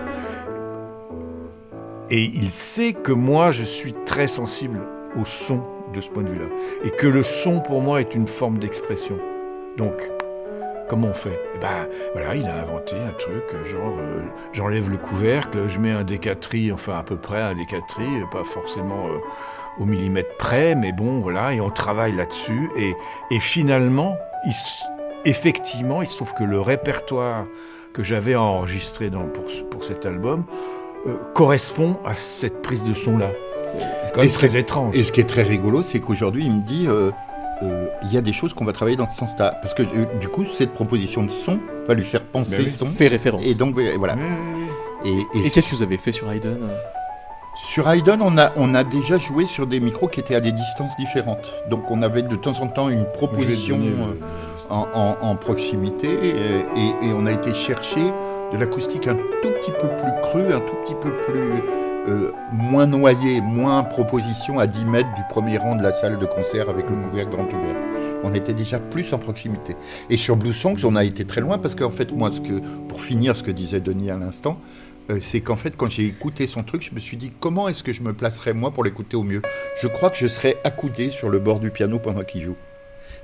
[2.09, 4.79] Et il sait que moi, je suis très sensible
[5.19, 5.61] au son
[5.93, 6.47] de ce point de vue-là.
[6.83, 9.15] Et que le son, pour moi, est une forme d'expression.
[9.77, 9.93] Donc,
[10.87, 11.39] comment on fait?
[11.55, 14.21] Eh Ben voilà, il a inventé un truc, genre, euh,
[14.53, 19.05] j'enlève le couvercle, je mets un décatri, enfin à peu près un décatri, pas forcément
[19.07, 19.19] euh,
[19.79, 22.71] au millimètre près, mais bon, voilà, et on travaille là-dessus.
[22.75, 22.95] Et,
[23.29, 24.53] et finalement, il
[25.25, 27.45] effectivement, il se trouve que le répertoire
[27.93, 30.43] que j'avais enregistré dans, pour, pour cet album
[31.07, 33.29] euh, correspond à cette prise de son-là.
[34.05, 34.95] C'est quand même très étrange.
[34.95, 37.11] Et ce qui est très rigolo, c'est qu'aujourd'hui, il me dit euh,
[37.63, 39.55] euh, il y a des choses qu'on va travailler dans ce sens-là.
[39.61, 39.83] Parce que
[40.19, 42.87] du coup, cette proposition de son va lui faire penser ben son.
[42.87, 43.43] Fait référence.
[43.45, 44.15] Et donc, voilà.
[45.05, 46.57] et, et qu'est-ce que vous avez fait sur Haydn
[47.59, 50.53] sur Haydn, on a, on a déjà joué sur des micros qui étaient à des
[50.53, 51.51] distances différentes.
[51.69, 53.77] Donc on avait de temps en temps une proposition
[54.69, 56.07] en, proximité
[56.75, 58.11] et, on a été chercher
[58.51, 61.61] de l'acoustique un tout petit peu plus cru, un tout petit peu plus
[62.07, 66.25] euh, moins noyé, moins proposition à 10 mètres du premier rang de la salle de
[66.25, 67.75] concert avec le couvercle grand ouvert.
[68.23, 69.75] On était déjà plus en proximité.
[70.09, 72.59] Et sur Blue Songs, on a été très loin parce qu'en fait, moi, ce que,
[72.87, 74.59] pour finir ce que disait Denis à l'instant,
[75.09, 77.83] euh, c'est qu'en fait, quand j'ai écouté son truc, je me suis dit comment est-ce
[77.83, 79.41] que je me placerais moi pour l'écouter au mieux?
[79.81, 82.55] Je crois que je serais accoudé sur le bord du piano pendant qu'il joue.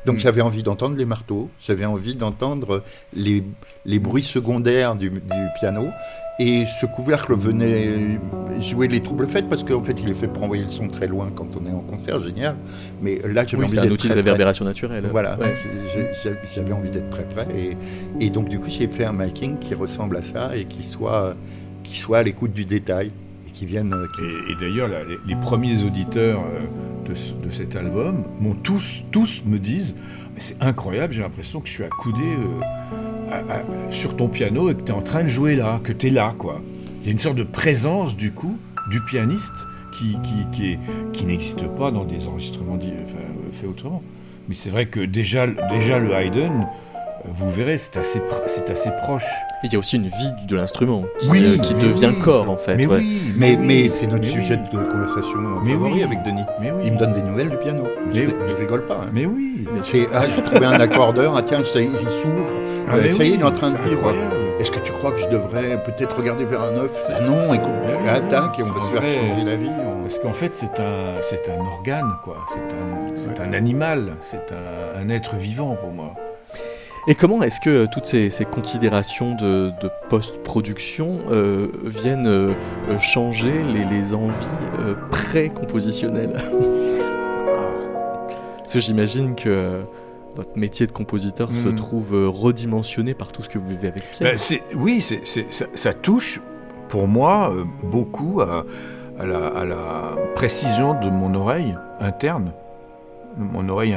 [0.05, 0.19] Donc mm.
[0.19, 3.43] j'avais envie d'entendre les marteaux, j'avais envie d'entendre les,
[3.85, 5.11] les, bruits secondaires du,
[5.59, 5.89] piano.
[6.37, 8.19] Et ce couvercle venait
[8.59, 11.07] jouer les troubles faits parce qu'en fait il est fait pour envoyer le son très
[11.07, 12.57] loin quand on est en concert, génial.
[13.01, 13.83] Mais là j'avais envie d'être.
[13.83, 15.07] C'est un outil de réverbération naturelle.
[15.09, 15.37] Voilà,
[16.53, 17.47] j'avais envie d'être très près.
[17.55, 17.77] Et,
[18.25, 21.35] et donc du coup j'ai fait un making qui ressemble à ça et qui soit,
[21.83, 23.11] qui soit à l'écoute du détail.
[23.61, 23.81] Et, qui euh,
[24.49, 24.89] et, d'ailleurs,
[25.25, 27.13] les, premiers auditeurs euh,
[27.43, 29.95] de, cet album, m'ont tous, tous me disent
[30.37, 32.23] c'est incroyable, j'ai l'impression que je suis accoudé
[33.31, 36.07] euh, sur ton piano et que tu es en train de jouer là, que tu
[36.07, 36.61] es là, quoi.
[36.99, 38.57] Il y a une sorte de présence, du coup,
[38.91, 40.17] du pianiste qui,
[40.51, 40.77] qui,
[41.13, 44.03] qui, n'existe pas dans des enregistrements faits autrement.
[44.49, 46.67] Mais c'est vrai que déjà, déjà le Haydn,
[47.27, 49.25] vous verrez, c'est assez, c'est assez proche.
[49.63, 52.75] Il y a aussi une vie de l'instrument qui, euh, qui devient corps en fait.
[52.75, 56.45] Mais oui, mais, mais c'est notre sujet de conversation favori avec Denis.
[56.83, 57.83] Il me donne des nouvelles du piano.
[58.11, 59.01] Je, je rigole pas.
[59.03, 59.09] Hein.
[59.11, 59.67] Mais oui.
[59.81, 61.33] C'est ah, j'ai trouvé un accordeur.
[61.35, 62.51] Ah tiens, ça, il s'ouvre.
[62.87, 64.13] Ah, euh, ça y est, il est en train de vivre.
[64.59, 67.09] Est-ce que tu crois que je devrais peut-être regarder vers un œuf?
[67.27, 67.71] Non, écoute,
[68.07, 69.69] attaque et on va se faire changer la vie.
[70.01, 72.37] Parce qu'en fait, c'est un, c'est un organe, quoi.
[73.17, 74.15] C'est un, un animal.
[74.21, 76.13] C'est un, un être vivant pour moi.
[77.07, 79.71] Et comment est-ce que euh, toutes ces, considérations de,
[80.09, 82.53] post-production euh, viennent euh,
[82.99, 84.33] changer les, envies
[85.11, 86.33] pré-compositionnelles?
[88.57, 89.81] Parce que j'imagine que
[90.35, 91.75] votre métier de compositeur se hmm.
[91.75, 94.35] trouve redimensionné par tout ce que vous vivez avec Pierre.
[94.35, 94.39] Ben,
[94.75, 95.05] oui,
[95.75, 96.41] ça, touche
[96.89, 98.65] pour moi beaucoup à,
[99.23, 102.51] la, précision de mon oreille interne,
[103.37, 103.95] mon oreille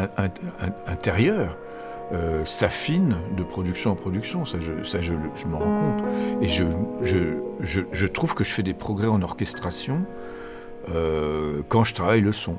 [0.87, 1.57] intérieure.
[2.11, 6.05] Euh, s'affine de production en production, ça je, ça je, je m'en rends compte.
[6.41, 6.65] Et je,
[7.03, 10.07] je, je, trouve que je fais des progrès en orchestration
[10.95, 12.57] euh, quand je travaille le son.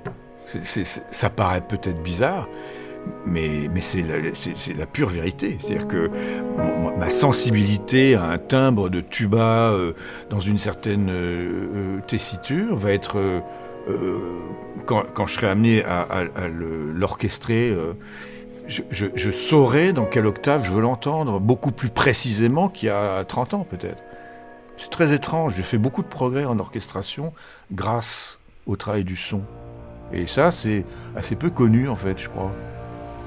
[0.64, 2.47] ça paraît peut-être bizarre,
[3.26, 5.58] mais, mais c'est la, pure vérité.
[5.60, 6.12] C'est-à-dire que
[6.97, 9.93] ma sensibilité à un timbre de tuba euh,
[10.30, 13.41] dans une certaine euh, tessiture va être,
[14.86, 16.28] quand, quand, je serai amené à,
[16.93, 17.76] l'orchestrer,
[18.70, 22.92] je, je, je, saurai dans quelle octave je veux l'entendre, beaucoup plus précisément qu'il y
[22.92, 24.02] a 30 ans peut-être.
[24.78, 27.34] C'est très étrange, j'ai fait beaucoup de progrès en orchestration
[27.72, 29.42] grâce au travail du son.
[30.14, 32.52] Et ça, c'est assez peu connu en fait, je crois.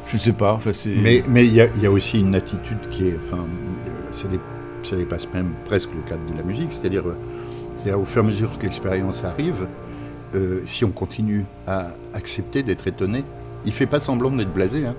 [0.09, 0.55] Je ne sais pas.
[0.55, 3.45] Enfin, mais mais il y, y, a aussi une attitude qui est, enfin,
[4.12, 7.05] ça, dépasse même presque le cadre de la musique, c'est-à-dire,
[7.76, 9.66] c'est au fur et à mesure que l'expérience arrive,
[10.34, 13.24] euh, si on continue à accepter d'être étonné,
[13.64, 14.86] il fait pas semblant d'être blasé.
[14.86, 14.97] Hein.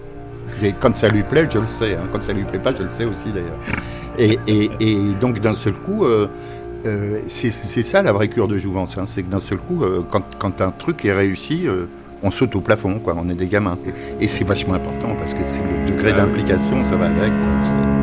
[0.64, 1.96] Et quand ça lui plaît, je le sais.
[1.96, 2.04] Hein.
[2.12, 3.58] Quand ça lui plaît pas, je le sais aussi d'ailleurs.
[4.18, 6.28] Et, et, et, donc d'un seul coup, euh,
[6.86, 8.98] euh, c'est ça la vraie cure de jouvence.
[8.98, 9.06] Hein.
[9.06, 11.66] C'est que d'un seul coup, euh, quand, quand, un truc est réussi,
[12.22, 13.16] on saute au plafond, quoi.
[13.18, 13.78] On est des gamins.
[14.20, 17.32] Et c'est vachement important parce que c'est le degré ah d'implication, ça va avec.
[17.32, 17.94] Quoi.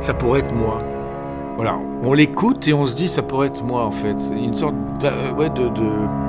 [0.00, 0.78] Ça pourrait être moi.
[1.56, 4.16] Voilà, on l'écoute et on se dit ça pourrait être moi en fait.
[4.30, 4.74] Une sorte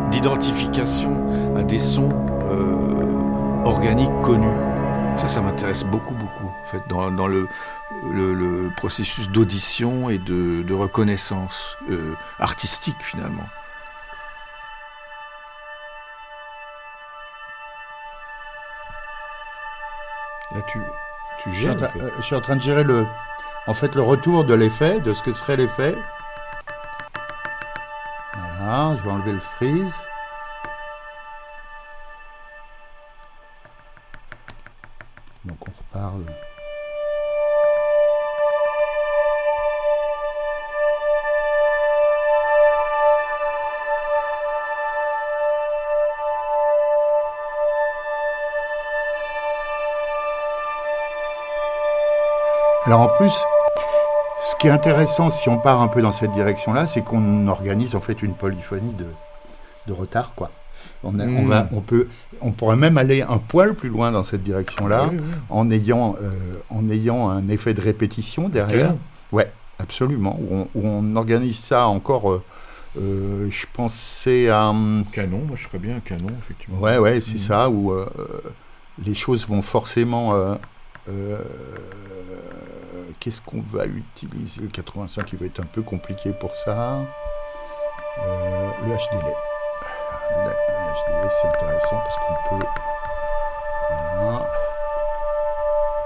[0.09, 1.09] d'identification
[1.53, 2.09] ouais, à des sons
[2.49, 4.47] euh, organiques connus.
[5.19, 7.49] Ça, ça m'intéresse beaucoup, beaucoup, en fait, dans, dans le,
[8.13, 13.43] le, processus d'audition et de, de reconnaissance euh, artistique, finalement.
[20.53, 20.80] Là, tu,
[21.43, 21.91] tu gères.
[22.19, 23.05] Je suis en train de gérer le,
[23.68, 25.95] en fait, le retour de l'effet, de ce que serait l'effet.
[28.34, 29.93] Voilà, je vais enlever le freeze.
[35.43, 36.26] Donc on reparle.
[52.86, 53.34] Alors en plus,
[54.41, 57.95] ce qui est intéressant, si on part un peu dans cette direction-là, c'est qu'on organise
[57.95, 59.05] en fait une polyphonie de,
[59.88, 60.51] de retard, quoi.
[61.03, 61.69] On, on, va, hmm.
[61.73, 62.07] on, peut,
[62.41, 65.11] on pourrait même aller un poil plus loin dans cette direction-là,
[65.49, 66.31] en, ayant, euh,
[66.69, 68.95] en ayant un effet de répétition derrière.
[69.31, 70.39] Ouais, absolument.
[70.39, 72.31] Où on, organise ça encore.
[72.31, 72.43] Euh,
[72.99, 74.65] euh, je pensais à.
[74.65, 76.79] Un canon, moi je ferais bien un canon, effectivement.
[76.79, 77.47] Ouais, ouais, c'est hmm.
[77.47, 77.93] ça, où
[79.03, 80.57] les choses vont forcément
[83.20, 84.61] qu'est-ce qu'on va utiliser?
[84.61, 86.99] Le 85, qui va être un peu compliqué pour ça.
[88.20, 89.36] Euh, le HDL.
[90.30, 92.65] Le HDL, c'est intéressant parce qu'on peut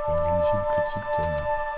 [0.08, 1.20] organiser une petite.
[1.20, 1.71] Euh,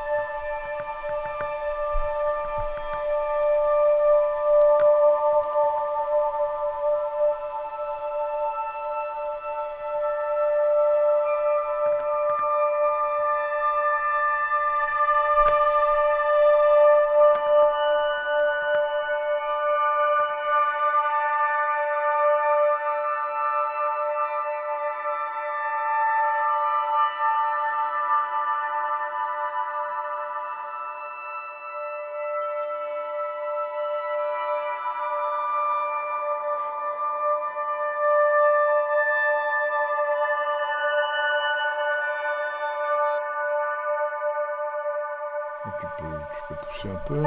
[46.86, 47.22] un peu.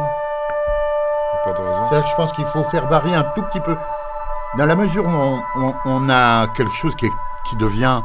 [1.46, 3.76] je pense qu'il faut faire varier un tout petit peu.
[4.58, 5.38] Dans la mesure où
[5.84, 7.06] on, a quelque chose qui,
[7.48, 8.00] qui devient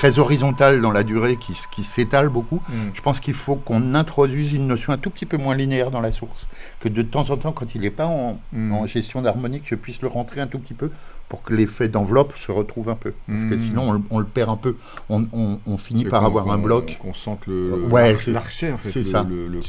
[0.00, 2.92] très horizontal dans la durée, qui, qui s'étale beaucoup, hmm.
[2.94, 6.00] je pense qu'il faut qu'on introduise une notion un tout petit peu moins linéaire dans
[6.00, 6.46] la source.
[6.80, 8.72] Que de temps en temps, quand il n'est pas en, hmm.
[8.72, 10.90] en gestion d'harmonique, je puisse le rentrer un tout petit peu
[11.28, 13.12] pour que l'effet d'enveloppe se retrouve un peu.
[13.28, 13.58] Parce que hmm.
[13.58, 14.76] sinon, on, le perd un peu.
[15.10, 15.26] On,
[15.66, 16.96] on, finit par avoir un bloc.
[17.02, 18.90] Qu'on sente le, ouais, en fait.
[18.90, 19.26] C'est ça.
[19.28, 19.60] Le, le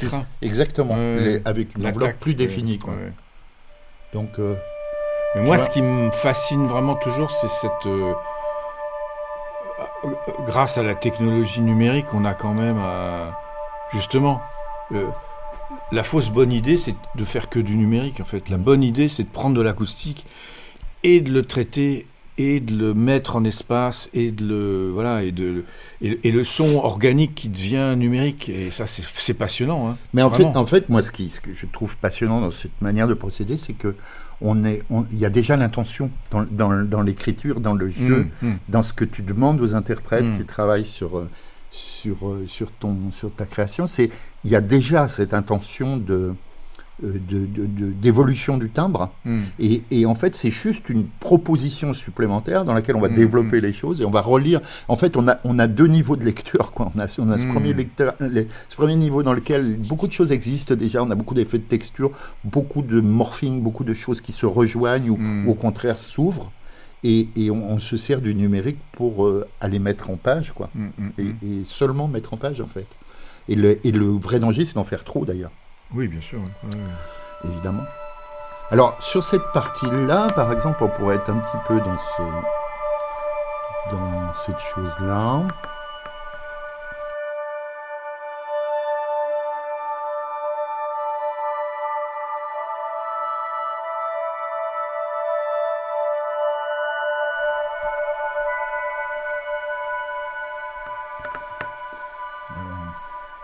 [0.41, 0.95] Exactement.
[1.43, 2.77] avec une enveloppe plus définie.
[2.77, 2.93] Quoi.
[4.13, 4.29] Donc.
[4.39, 4.55] Euh,
[5.35, 7.85] Mais moi, ce qui me fascine vraiment toujours, c'est cette.
[7.85, 8.13] Euh,
[10.45, 13.29] grâce à la technologie numérique, on a quand même, euh,
[13.93, 14.41] justement,
[14.93, 15.07] euh,
[15.91, 18.19] la fausse bonne idée, c'est de faire que du numérique.
[18.19, 20.25] En fait, la bonne idée, c'est de prendre de l'acoustique
[21.03, 22.07] et de le traiter
[22.37, 25.65] et de le mettre en espace et de le voilà et de
[26.01, 30.45] et, le son organique qui devient numérique et ça c'est passionnant hein, mais en fait
[30.45, 33.57] en fait moi ce qui ce que je trouve passionnant dans cette manière de procéder
[33.57, 33.95] c'est que
[34.39, 38.47] on est il y a déjà l'intention dans, dans, dans l'écriture dans le jeu mmh,
[38.47, 38.57] mmh.
[38.69, 40.37] dans ce que tu demandes aux interprètes mmh.
[40.37, 41.29] qui travaillent sur euh,
[41.69, 44.09] sur euh, sur ton sur ta création c'est
[44.45, 46.33] il y a déjà cette intention de
[47.01, 49.11] d'évolution du timbre.
[49.25, 49.41] Hmm.
[49.59, 53.65] Et, en fait, c'est juste une proposition supplémentaire dans laquelle on va hmm, développer hmm.
[53.65, 54.61] les choses et on va relire.
[54.87, 56.71] En fait, on a, on a deux niveaux de lecture.
[56.71, 56.91] Quoi.
[56.95, 60.31] On a, on a ce, premier lecteur, ce premier niveau dans lequel beaucoup de choses
[60.31, 61.03] existent déjà.
[61.03, 62.11] On a beaucoup d'effets de texture,
[62.43, 66.51] beaucoup de morphing, beaucoup de choses qui se rejoignent ou, au contraire s'ouvrent.
[67.03, 70.69] Et, on, se sert du numérique pour euh, aller mettre en page, quoi.
[71.17, 72.85] et, seulement mettre en page, en fait.
[73.49, 75.51] Et le, et le vrai danger, c'est d'en faire trop, d'ailleurs.
[75.93, 76.39] Oui, bien sûr.
[77.43, 77.83] Évidemment.
[78.71, 82.21] Alors, sur cette partie-là, par exemple, on pourrait être un petit peu dans, ce,
[83.91, 85.41] dans cette chose-là.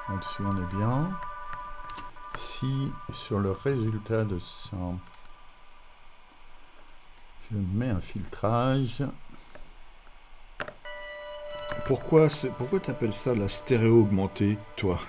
[0.10, 1.10] Là-dessus, on est bien
[2.60, 4.78] si sur le résultat de ça,
[7.52, 9.04] je mets un filtrage.
[11.86, 15.00] Pourquoi, pourquoi tu appelles ça la stéréo augmentée, toi?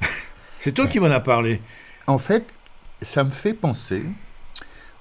[0.58, 1.60] C'est toi qui m'en as parlé.
[2.06, 2.54] En fait,
[3.02, 4.04] ça me fait penser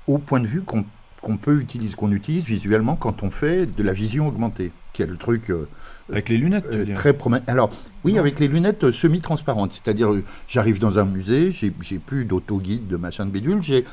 [0.07, 3.93] au point de vue qu'on peut utiliser, qu'on utilise visuellement quand on fait de la
[3.93, 5.67] vision augmentée, qui est le truc euh,
[6.09, 7.15] avec les lunettes euh, Très
[7.47, 7.71] Alors,
[8.03, 9.71] oui, avec les lunettes euh, semi-transparentes.
[9.71, 10.09] C'est-à-dire,
[10.47, 13.85] j'arrive dans un musée, j'ai plus d'auto-guide, de machin de bidule, j'ai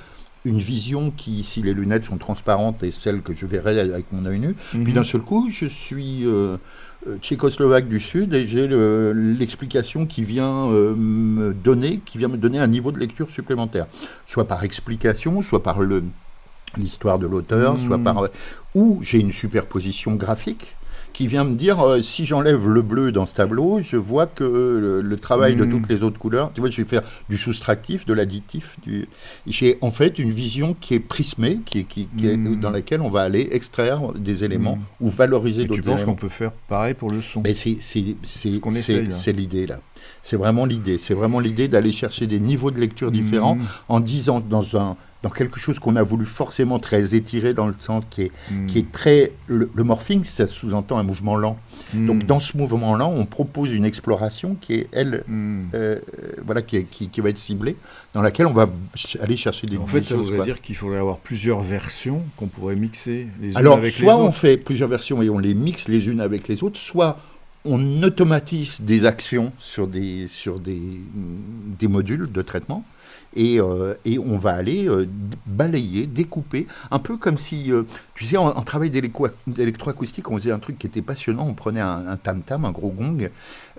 [0.45, 4.25] une vision qui, si les lunettes sont transparentes, est celle que je verrai avec mon
[4.25, 4.55] œil nu.
[4.71, 4.93] Puis mhm.
[4.93, 6.25] d'un seul coup, je suis
[7.21, 8.67] tchécoslovaque du Sud et j'ai
[9.15, 13.87] l'explication qui vient me donner, qui vient me donner un niveau de lecture supplémentaire,
[14.25, 15.79] soit par explication, soit par
[16.79, 18.05] l'histoire de l'auteur, soit mhm.
[18.05, 18.29] par
[18.75, 20.75] ou j'ai une superposition graphique
[21.21, 25.03] qui vient me dire euh, si j'enlève le bleu dans ce tableau, je vois que
[25.05, 25.71] le, travail de hmm.
[25.71, 28.77] toutes les autres couleurs, tu vois, je vais faire du soustractif, de l'additif.
[28.83, 29.07] Du...
[29.47, 32.59] J'ai en fait une vision qui est prismée, qui, qui, est, hmm.
[32.59, 35.05] dans laquelle on va aller extraire des éléments hmm.
[35.05, 35.97] ou valoriser d'autres éléments.
[35.99, 39.81] Tu penses qu'on peut faire pareil pour le son C'est l'idée là.
[40.23, 40.97] C'est vraiment l'idée.
[40.97, 43.59] C'est vraiment l'idée d'aller chercher des niveaux de lecture différents
[43.91, 47.75] en disant dans un dans quelque chose qu'on a voulu forcément très étirer dans le
[47.79, 48.67] centre, qui est, hmm.
[48.67, 49.33] qui est très...
[49.47, 51.59] Le, morphing, ça sous-entend un mouvement lent.
[51.93, 52.07] Hmm.
[52.07, 55.69] Donc dans ce mouvement lent, on propose une exploration qui est, elle, hmm.
[55.75, 55.99] euh,
[56.45, 57.77] voilà, qui, qui, va être ciblée,
[58.15, 58.67] dans laquelle on va
[59.21, 62.77] aller chercher des, en fait, ça voudrait dire qu'il faudrait avoir plusieurs versions qu'on pourrait
[62.77, 66.07] mixer les unes Alors, avec soit on fait plusieurs versions et on les mixe les
[66.09, 67.19] unes avec les autres, soit
[67.65, 70.81] on automatise des actions sur des, sur des,
[71.79, 72.85] des modules de traitement.
[73.37, 75.07] Euh, et, on va aller euh,
[75.47, 80.59] balayer, découper, un peu comme si, euh, tu sais, en, travail d'électroacoustique, on faisait un
[80.59, 83.31] truc qui était passionnant, on prenait un tam-tam, un, gros gong,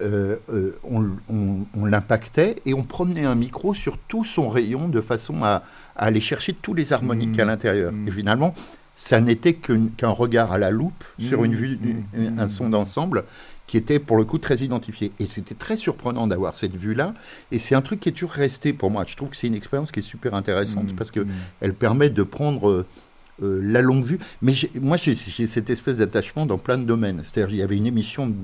[0.02, 5.64] on, l'impactait et on promenait un micro sur tout son rayon de façon à,
[5.96, 7.48] aller chercher tous les harmoniques à mmh.
[7.48, 7.92] l'intérieur.
[7.92, 8.08] Mmh.
[8.08, 8.56] Et finalement,
[8.96, 11.56] ça n'était qu'un regard à la loupe sur une mmh.
[11.56, 11.80] vue,
[12.38, 13.26] un son d'ensemble
[13.72, 15.14] qui était pour le coup très identifié.
[15.20, 17.14] Et c'était très surprenant d'avoir cette vue-là.
[17.54, 19.06] Et c'est un truc qui est toujours resté pour moi.
[19.08, 21.30] Je trouve que c'est une expérience qui est super intéressante mmh, parce que mmh.
[21.62, 22.86] elle permet de prendre euh,
[23.42, 24.20] euh, la longue vue.
[24.42, 27.22] Mais moi, j'ai cette espèce d'attachement dans plein de domaines.
[27.24, 28.36] C'est-à-dire, il y avait une émission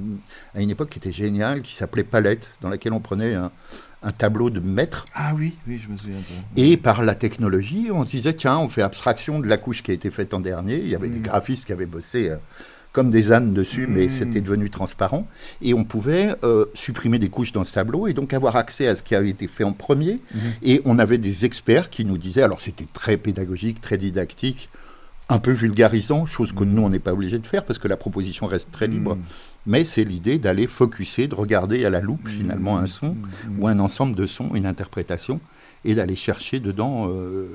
[0.55, 3.51] à une époque qui était géniale, qui s'appelait Palette, dans laquelle on prenait un,
[4.17, 5.07] tableau de maître.
[5.13, 6.19] Ah oui, oui, je me souviens.
[6.55, 9.91] Et par la technologie, on se disait, tiens, on fait abstraction de la couche qui
[9.91, 10.78] a été faite en dernier.
[10.78, 11.23] Il y avait des mmh.
[11.23, 12.30] graphistes qui avaient bossé.
[12.30, 12.38] Euh,
[12.97, 14.09] comme des ânes dessus, mais hmm.
[14.09, 15.27] c'était devenu transparent.
[15.61, 18.95] Et on pouvait euh, supprimer des couches dans ce tableau et donc avoir accès à
[18.95, 20.19] ce qui avait été fait en premier.
[20.33, 20.39] Hmm.
[20.63, 24.69] Et on avait des experts qui nous disaient, alors c'était très pédagogique, très didactique,
[25.29, 26.73] un peu vulgarisant, chose que hmm.
[26.73, 29.15] nous, on n'est pas obligé de faire parce que la proposition reste très libre.
[29.67, 33.15] Mais c'est l'idée d'aller focuser, de regarder à la loupe finalement un son
[33.59, 35.39] ou un ensemble de sons, une interprétation
[35.86, 37.47] et d'aller chercher dedans euh,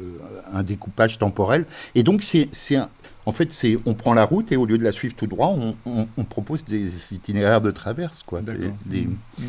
[0.52, 1.66] un découpage temporel.
[1.94, 2.48] Et donc, c'est
[3.24, 5.54] en fait, c'est on prend la route et au lieu de la suivre tout droit,
[5.86, 8.22] on, propose des itinéraires de traverse.
[8.22, 8.40] quoi.
[8.40, 9.16] Mmh.
[9.38, 9.44] Mmh.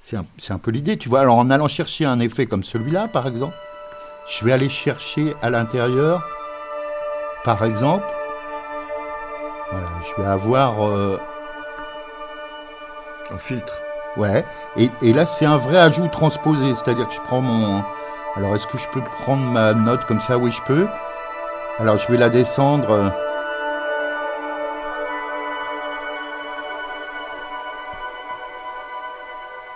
[0.00, 0.16] C'est
[0.52, 1.20] un, peu l'idée, tu vois.
[1.20, 3.54] Alors, en allant chercher un effet comme celui-là, par exemple,
[4.30, 6.22] je vais aller chercher à l'intérieur,
[7.44, 8.06] par exemple,
[9.72, 10.86] je vais avoir...
[10.86, 11.18] Euh,
[13.30, 13.74] un filtre.
[14.16, 14.44] Ouais,
[14.76, 17.82] et, et là, c'est un vrai ajout transposé, c'est-à-dire que je prends mon
[18.38, 20.38] alors, est-ce que je peux prendre ma note comme ça?
[20.38, 20.86] Oui, je peux.
[21.80, 23.12] Alors, je vais la descendre.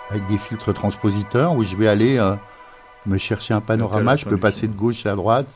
[0.09, 2.35] Avec des filtres transpositeurs, où je vais aller euh,
[3.05, 4.15] me chercher un panorama.
[4.15, 5.47] Je peux passer de gauche à droite.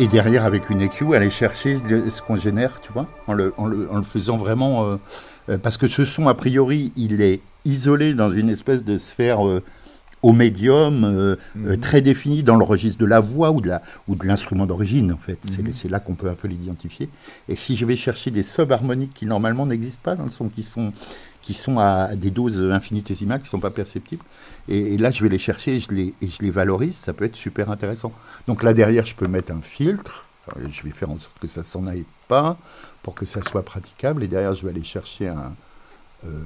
[0.00, 3.66] Et derrière, avec une EQ, aller chercher ce qu'on génère, tu vois, en le, en
[3.66, 4.84] le, en le faisant vraiment.
[4.84, 4.96] Euh,
[5.50, 9.46] euh, parce que ce son, a priori, il est isolé dans une espèce de sphère
[9.46, 9.62] euh,
[10.22, 11.80] au médium, mhm.
[11.80, 15.12] très définie dans le registre de la voix ou de, la, ou de l'instrument d'origine,
[15.12, 15.38] en fait.
[15.58, 15.72] Mhm.
[15.72, 17.10] C'est là qu'on peut un peu l'identifier.
[17.50, 20.62] Et si je vais chercher des sub-harmoniques qui, normalement, n'existent pas dans le son, qui
[20.62, 20.94] sont,
[21.42, 24.24] qui sont à des doses infinitésimales, qui ne sont pas perceptibles,
[24.68, 26.96] et, là, je vais les chercher et je les, je les valorise.
[26.96, 28.12] Ça peut être super intéressant.
[28.46, 30.26] Donc là, derrière, je peux mettre un filtre.
[30.68, 32.56] je vais faire en sorte que ça s'en aille pas
[33.02, 34.22] pour que ça soit praticable.
[34.22, 35.54] Et derrière, je vais aller chercher un,
[36.24, 36.44] euh,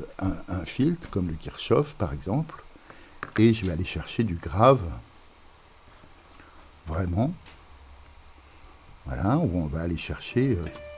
[0.48, 2.62] un, filtre, comme le Kirchhoff, par exemple.
[3.38, 4.80] Et je vais aller chercher du grave.
[6.86, 7.34] Vraiment.
[9.04, 10.56] Voilà, où on va aller chercher...
[10.58, 10.93] Euh,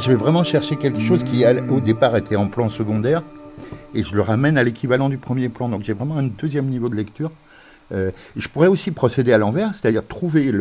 [0.00, 3.22] je vais vraiment chercher quelque chose qui, au départ, était en plan secondaire,
[3.94, 5.68] et je le ramène à l'équivalent du premier plan.
[5.68, 7.30] Donc, j'ai vraiment un deuxième niveau de lecture.
[7.92, 10.52] Euh, je pourrais aussi procéder à l'envers, c'est-à-dire trouver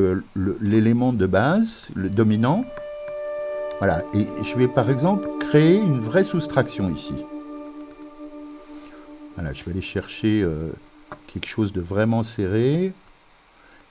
[0.62, 2.66] l'élément de base, le dominant.
[3.80, 7.14] Voilà, et je vais par exemple créer une vraie soustraction ici.
[9.36, 10.70] Voilà, je vais aller chercher euh,
[11.28, 12.92] quelque chose de vraiment serré,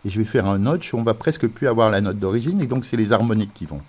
[0.04, 2.66] et je vais faire un notch, on va presque plus avoir la note d'origine, et
[2.66, 3.80] donc c'est les harmoniques qui vont.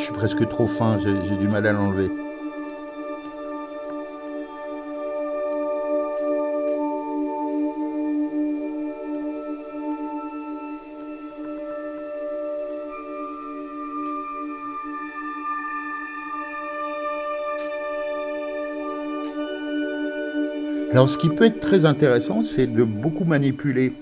[0.00, 2.10] Je suis presque trop fin, j'ai du mal à l'enlever.
[20.92, 23.92] Alors ce qui peut être très intéressant, c'est de beaucoup manipuler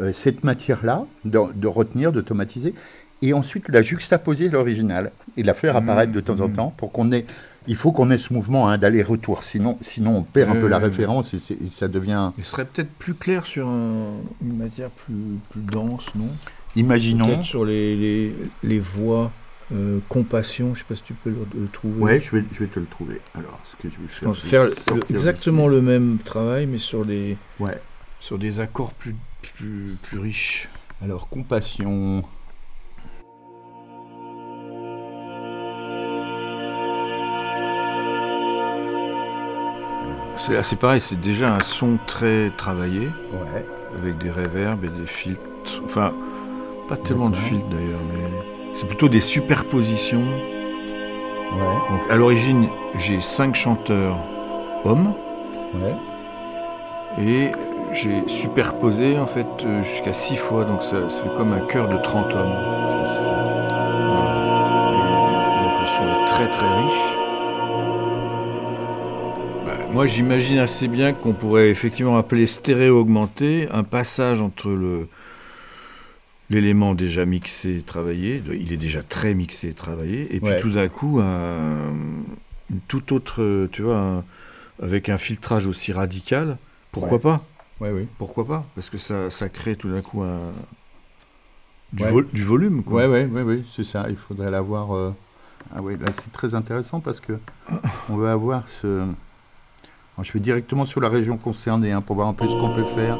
[0.00, 2.74] euh, cette matière-là, de, retenir, d'automatiser,
[3.22, 6.52] et ensuite la juxtaposer l'original et la faire apparaître de temps en mmh.
[6.52, 7.26] temps pour qu'on ait.
[7.66, 10.78] Il faut qu'on ait ce mouvement hein, d'aller-retour, sinon, sinon on perd un peu la
[10.78, 11.38] référence et,
[11.68, 12.30] ça devient.
[12.38, 15.14] Il serait peut-être plus clair sur une matière plus,
[15.50, 16.28] plus dense, non?
[16.76, 17.44] Imaginons.
[17.44, 19.30] sur les, les, les voix.
[19.70, 22.00] Euh, compassion, je ne sais pas si tu peux le, trouver.
[22.00, 23.20] Ouais, je vais, je vais te le trouver.
[23.34, 27.78] Alors, ce que je vais faire, faire exactement le même travail, mais sur des, ouais.
[28.18, 30.70] sur des accords plus, plus, plus riches.
[31.02, 32.24] Alors, compassion.
[40.62, 43.66] C'est pareil, c'est déjà un son très travaillé, ouais.
[43.98, 45.42] avec des réverbes et des filtres.
[45.84, 46.12] Enfin,
[46.88, 48.24] pas tellement de filtres d'ailleurs, mais
[48.74, 50.24] c'est plutôt des superpositions.
[51.52, 51.74] Ouais.
[51.90, 52.68] Donc à l'origine,
[52.98, 54.16] j'ai cinq chanteurs
[54.84, 55.14] hommes.
[55.74, 55.96] Ouais.
[57.22, 57.52] Et
[57.92, 59.46] j'ai superposé en fait
[59.82, 62.56] jusqu'à six fois, donc ça, c'est comme un chœur de 30 hommes.
[64.94, 67.17] Et donc le son est très très riche.
[69.92, 75.08] Moi, j'imagine assez bien qu'on pourrait effectivement appeler stéréo-augmenté un passage entre le
[76.50, 80.70] l'élément déjà mixé et travaillé, il est déjà très mixé et travaillé, et puis tout
[80.70, 81.92] d'un coup, un,
[82.70, 84.24] une toute autre, tu vois,
[84.82, 86.56] avec un filtrage aussi radical,
[86.90, 87.44] pourquoi pas?
[87.80, 88.06] Ouais, oui.
[88.18, 88.64] Pourquoi pas?
[88.74, 90.52] Parce que ça, ça crée tout d'un coup un,
[91.92, 92.82] du, du volume.
[92.82, 93.08] Quoi.
[93.08, 94.96] Ouais, ouais, ouais, c'est ça, il faudrait l'avoir...
[94.96, 95.14] Euh,
[95.74, 97.34] ah oui, là c'est très intéressant parce que
[98.08, 99.04] on veut avoir ce
[100.22, 102.84] je vais directement sur la région concernée hein, pour voir un peu ce qu'on peut
[102.84, 103.18] faire.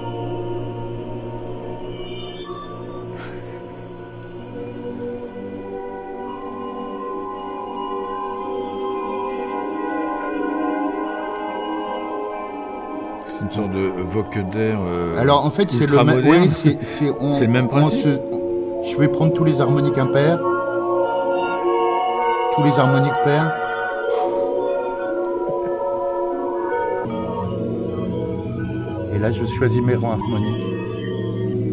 [13.29, 14.75] C'est une sorte de vocoder.
[14.77, 16.49] Euh, Alors en fait, c'est le, même.
[16.49, 18.19] c'est le même principe.
[18.91, 20.41] je vais prendre tous les harmoniques impairs,
[22.57, 23.68] tous les harmoniques pairs.
[29.19, 30.63] Et là, je choisis mes rangs harmoniques.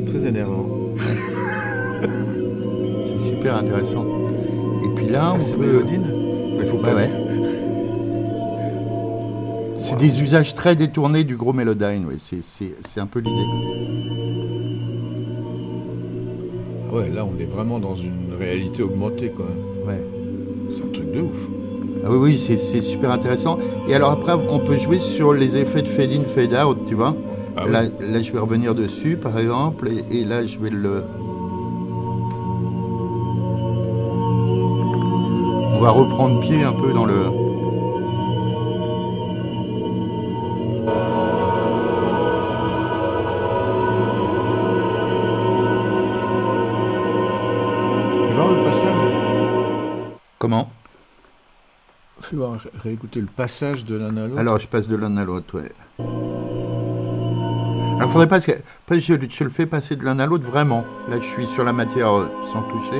[0.07, 0.67] Très énervant.
[3.05, 4.03] c'est super intéressant.
[4.83, 5.61] Et puis là, on peut.
[5.61, 6.07] Mélodine
[6.59, 6.95] Il faut pas.
[6.95, 7.07] Ouais,
[9.77, 12.15] C'est des usages très détournés du gros Melodyne, ouais.
[12.17, 13.45] c'est un peu l'idée.
[16.91, 19.45] Ouais, là on est vraiment dans une réalité augmentée quoi.
[19.85, 20.03] Ouais.
[20.75, 21.37] C'est un truc de ouf.
[22.03, 23.59] Ah oui, oui, c'est super intéressant.
[23.87, 27.15] Et alors après, on peut jouer sur les effets de fade-in, fade-out, tu vois
[27.57, 31.03] Ah là, là, je vais revenir dessus, par exemple, et, et là, je vais le...
[35.73, 37.45] On va reprendre pied un peu dans le...
[50.37, 50.69] Comment?
[52.21, 54.37] Fais voir, réécouter le passage de l'un à l'autre.
[54.39, 55.71] Alors, je passe de l'un à l'autre, ouais.
[57.97, 58.39] Alors, faudrait pas.
[58.39, 58.51] Je,
[58.91, 60.83] je le fais passer de l'un à l'autre vraiment.
[61.09, 62.99] Là, je suis sur la matière euh, sans toucher.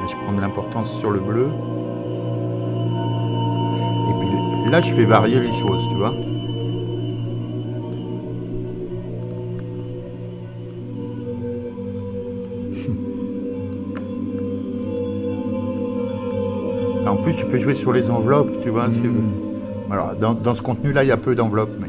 [0.00, 1.48] Là, je prends de l'importance sur le bleu.
[4.08, 4.28] Et puis
[4.70, 6.14] là, je fais varier les choses, tu vois.
[17.08, 18.88] En plus, tu peux jouer sur les enveloppes, tu vois.
[18.88, 19.45] Hmm.
[19.88, 21.88] Dans, ce contenu-là, il y a peu d'enveloppes, mais.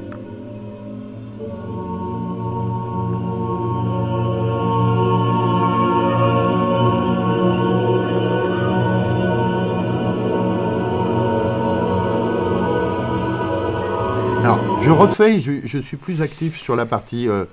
[14.41, 17.27] Alors, je refais, je, suis plus actif sur la partie.
[17.27, 17.45] Euh,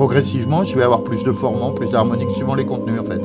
[0.00, 3.20] progressivement, je vais avoir plus de formants, plus d'harmoniques suivant les contenus en fait.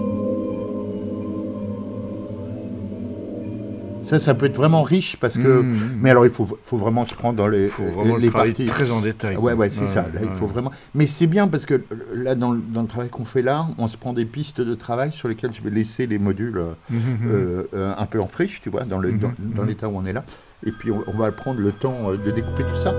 [4.03, 5.61] Ça, ça peut être vraiment riche parce que.
[5.61, 5.97] Mmh, mmh.
[6.01, 8.65] Mais alors, il faut, faut vraiment se prendre dans les, faut vraiment les parties.
[8.65, 9.37] Très en détail.
[9.37, 10.01] Ouais, ouais, c'est ça.
[10.01, 10.69] Là, il faut vraiment.
[10.93, 11.81] Mais c'est bien parce que
[12.13, 15.13] là, dans, dans le travail qu'on fait là, on se prend des pistes de travail
[15.13, 18.69] sur lesquelles je vais laisser les modules mmh, euh, euh, un peu en friche, tu
[18.69, 19.31] vois, dans l'état
[19.87, 20.25] dans, où on est là.
[20.65, 22.93] Et puis, on, on va prendre le temps euh, de découper tout ça.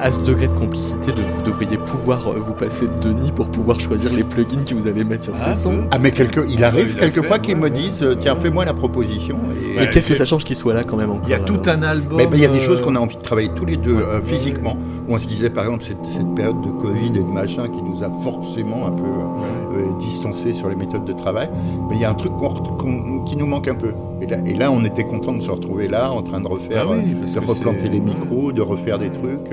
[0.00, 1.22] À, ce degré de complicité, de,
[1.58, 5.04] devriez pouvoir euh, vous passer de Denis pour pouvoir choisir les plugins que vous allez
[5.04, 5.80] mettre sur ces ah, sons.
[5.90, 9.38] Ah, mais quelque, il arrive quelquefois qu'ils me disent euh, Tiens, fais-moi la proposition.
[9.78, 11.60] Et, qu'est-ce que ça change qu'il soit là quand même encore Il y a tout
[11.66, 12.18] un album.
[12.18, 14.20] Mais il y a des choses qu'on a envie de travailler tous les deux euh,
[14.20, 14.76] physiquement.
[15.08, 17.82] Où on se disait, par exemple, cette, cette, période de Covid et de machin qui
[17.82, 19.04] nous a forcément un peu
[20.00, 21.48] distancés sur les méthodes de travail.
[21.88, 22.32] Mais il y a un truc
[23.26, 23.92] qui nous manque un peu.
[24.20, 26.86] Et là, et là, on était content de se retrouver là, en train de refaire,
[26.90, 29.50] ah de replanter les micros, de refaire des trucs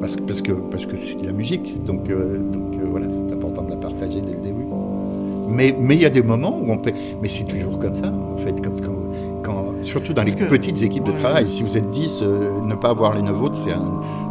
[0.00, 3.32] parce, parce, que parce que c'est de la musique, donc, euh, donc euh, voilà, c'est
[3.32, 4.64] important de la partager dès le début.
[5.48, 6.92] Mais mais il y a des moments où on peut,
[7.22, 8.70] mais c'est toujours comme ça en fait, quand,
[9.42, 11.50] quand, surtout dans les petites équipes de travail.
[11.50, 13.70] Si vous êtes 10, euh, ne pas avoir les 9 autres, c'est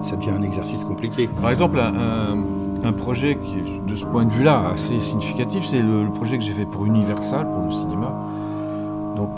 [0.09, 1.27] ça devient un exercice compliqué.
[1.41, 2.37] Par exemple, un,
[2.83, 6.43] un, projet qui est de ce point de vue-là assez significatif, c'est le, projet que
[6.43, 8.13] j'ai fait pour Universal, pour le cinéma.
[9.15, 9.31] Donc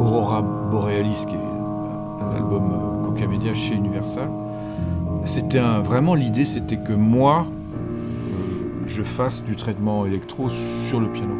[0.00, 2.62] Aurora Borealis, qui est un album
[3.04, 4.28] Coca Media chez Universal
[5.24, 10.48] c'était vraiment l'idée, c'était que moi, euh, je fasse du traitement électro
[10.88, 11.34] sur le piano.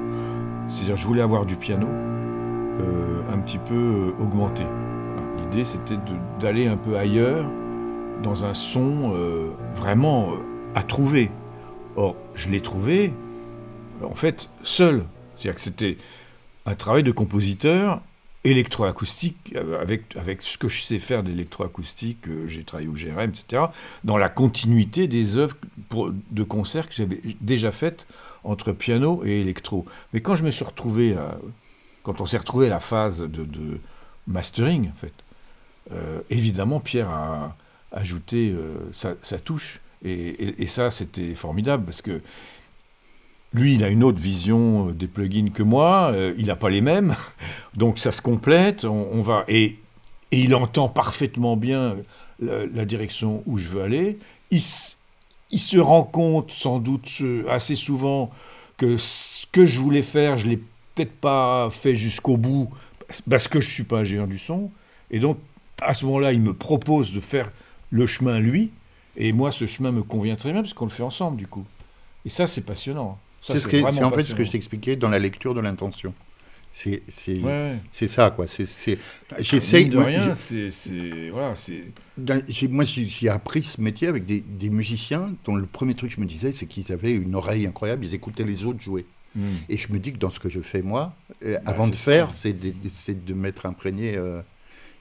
[0.71, 4.65] C'est-à-dire, je voulais avoir du piano euh, un petit peu euh, augmenté.
[5.39, 5.99] L'idée, c'était
[6.41, 7.45] d'aller un peu ailleurs,
[8.23, 9.13] dans un son
[9.77, 10.29] vraiment
[10.75, 11.31] à trouver.
[11.97, 13.13] Or, je l'ai trouvé,
[14.03, 15.05] en fait, seul.
[15.37, 15.99] C'est-à-dire que c'était
[16.65, 18.01] un travail de compositeur
[18.45, 23.31] électroacoustique, euh, avec, avec ce que je sais faire d'électroacoustique, euh, j'ai travaillé au GRM,
[23.31, 23.65] etc.,
[24.05, 25.57] dans la continuité des œuvres
[26.31, 28.07] de concert que j'avais déjà faites
[28.45, 29.87] entre piano et électro.
[30.13, 31.17] Mais quand je me suis retrouvé,
[32.03, 33.81] quand on s'est retrouvé à la phase de,
[34.27, 35.13] mastering, en fait,
[35.93, 37.57] euh, évidemment, Pierre a
[37.93, 38.55] ajouté
[38.93, 39.81] sa, touche.
[40.05, 42.21] Et, et ça, c'était formidable parce que
[43.55, 46.71] lui, il a une autre vision euh, des plugins que moi, euh, il n'a pas
[46.71, 47.17] les mêmes,
[47.75, 49.79] donc ça se complète, on, va et,
[50.33, 51.95] il entend parfaitement bien
[52.41, 54.19] la, direction où je veux aller.
[54.51, 54.61] Il,
[55.53, 58.31] il, se rend compte sans doute assez souvent
[58.77, 62.69] que ce que je voulais faire, je l'ai peut-être pas fait jusqu'au bout
[63.31, 64.73] parce que je suis pas ingénieur du son,
[65.13, 65.39] et donc
[65.81, 67.53] à ce moment-là, il me propose de faire
[67.91, 68.71] le chemin lui,
[69.17, 71.65] et moi ce chemin me convient très bien parce qu'on le fait ensemble du coup.
[72.25, 73.19] Et ça, c'est passionnant.
[73.47, 76.15] C'est ce en fait ce que je t'expliquais dans la lecture de l'intention.
[76.77, 77.03] C'est
[77.93, 78.47] c'est ça, quoi.
[78.49, 78.99] C'est
[79.39, 79.85] J'essaie.
[79.85, 80.71] de rien, c'est.
[81.31, 81.55] Voilà,
[82.69, 86.21] moi, j'ai appris ce métier avec des, des, musiciens dont le premier truc que je
[86.21, 89.07] me disais, c'est qu'ils avaient une oreille incroyable, ils écoutaient les autres jouer.
[89.37, 89.57] Hmm.
[89.69, 91.15] Et je me dis que dans ce que je fais moi,
[91.45, 94.17] euh, bah, avant de faire, c'est de, de m'être imprégné.
[94.17, 94.41] Euh,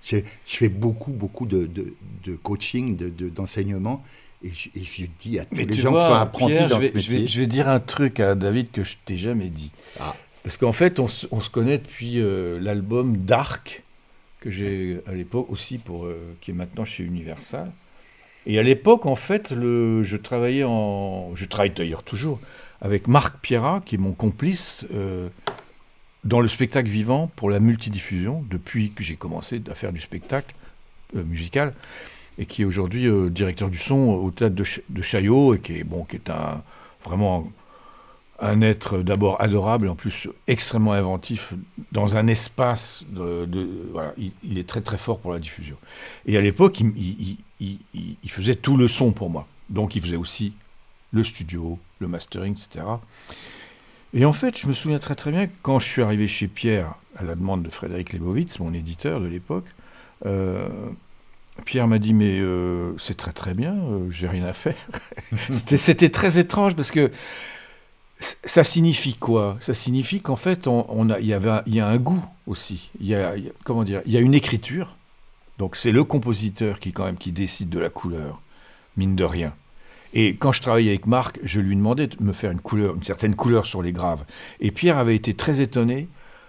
[0.03, 2.97] je fais beaucoup, beaucoup de, de, de coaching,
[3.33, 4.03] d'enseignement.
[4.43, 7.01] Et je, et je, dis à tous les gens qui sont apprentis dans ce métier.
[7.01, 9.71] Je vais, je vais, dire un truc à David que je t'ai jamais dit.
[9.99, 10.15] Ah.
[10.43, 13.81] Parce qu'en fait, on, se connaît depuis euh, l'album Dark,
[14.41, 17.71] que j'ai à l'époque aussi, pour, euh, qui est maintenant chez Universal.
[18.45, 21.33] Et à l'époque, en fait, le, je travaillais en.
[21.35, 22.41] Je travaille d'ailleurs toujours
[22.81, 25.29] avec Marc Pierrat, qui est mon complice euh,
[26.25, 30.53] dans le spectacle vivant pour la multidiffusion, depuis que j'ai commencé à faire du spectacle
[31.13, 31.73] musical,
[32.37, 36.03] et qui est aujourd'hui directeur du son au théâtre de, Chaillot, et qui est, bon,
[36.03, 36.61] qui est un,
[37.05, 37.51] vraiment
[38.39, 41.53] un être d'abord adorable, en plus extrêmement inventif,
[41.91, 43.47] dans un espace de...
[43.91, 45.77] voilà, il, est très très fort pour la diffusion.
[46.25, 47.37] Et à l'époque, il,
[48.27, 49.47] faisait tout le son pour moi.
[49.69, 50.53] Donc il faisait aussi
[51.11, 52.85] le studio, le mastering, etc.
[54.13, 56.95] Et en fait, je me souviens très très bien, quand je suis arrivé chez Pierre,
[57.15, 59.65] à la demande de Frédéric Lebovitz, mon éditeur de l'époque,
[60.25, 60.67] euh,
[61.65, 64.75] Pierre m'a dit mais euh, c'est très très bien, euh, j'ai rien à faire.
[65.49, 67.11] C'était très étrange parce que
[68.19, 69.57] ça signifie quoi?
[69.59, 72.89] Ça signifie qu'en fait, on, a, il, y avait, il y a un goût aussi.
[72.99, 74.95] Il y a, comment dire Il y a une écriture.
[75.59, 78.41] Donc c'est le compositeur qui quand même qui décide de la couleur,
[78.97, 79.53] mine de rien.
[80.13, 83.03] Et quand je travaillais avec Marc, je lui demandais de me faire une couleur, une
[83.03, 84.23] certaine couleur sur les graves.
[84.59, 86.07] Et Pierre avait été très étonné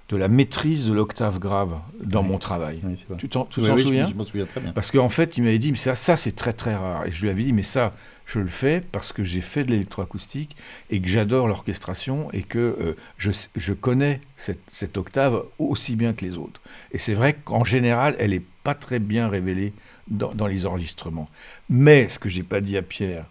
[0.08, 2.80] de la maîtrise de l'octave grave dans mon travail.
[3.18, 4.72] tu t'en souviens Je, souviens très bien.
[4.72, 7.06] Parce qu'en fait, il m'avait dit, mais ça, ça c'est très très rare.
[7.06, 7.92] Et je lui avais dit, mais ça,
[8.26, 10.56] je le fais parce que j'ai fait de l'électroacoustique
[10.90, 16.12] et que j'adore l'orchestration et que euh, je, je, connais cette, cette, octave aussi bien
[16.12, 16.60] que les autres.
[16.92, 19.72] Et c'est vrai qu'en général, elle n'est pas très bien révélée
[20.08, 21.30] dans, dans les enregistrements.
[21.70, 23.24] Mais ce que j'ai pas dit à Pierre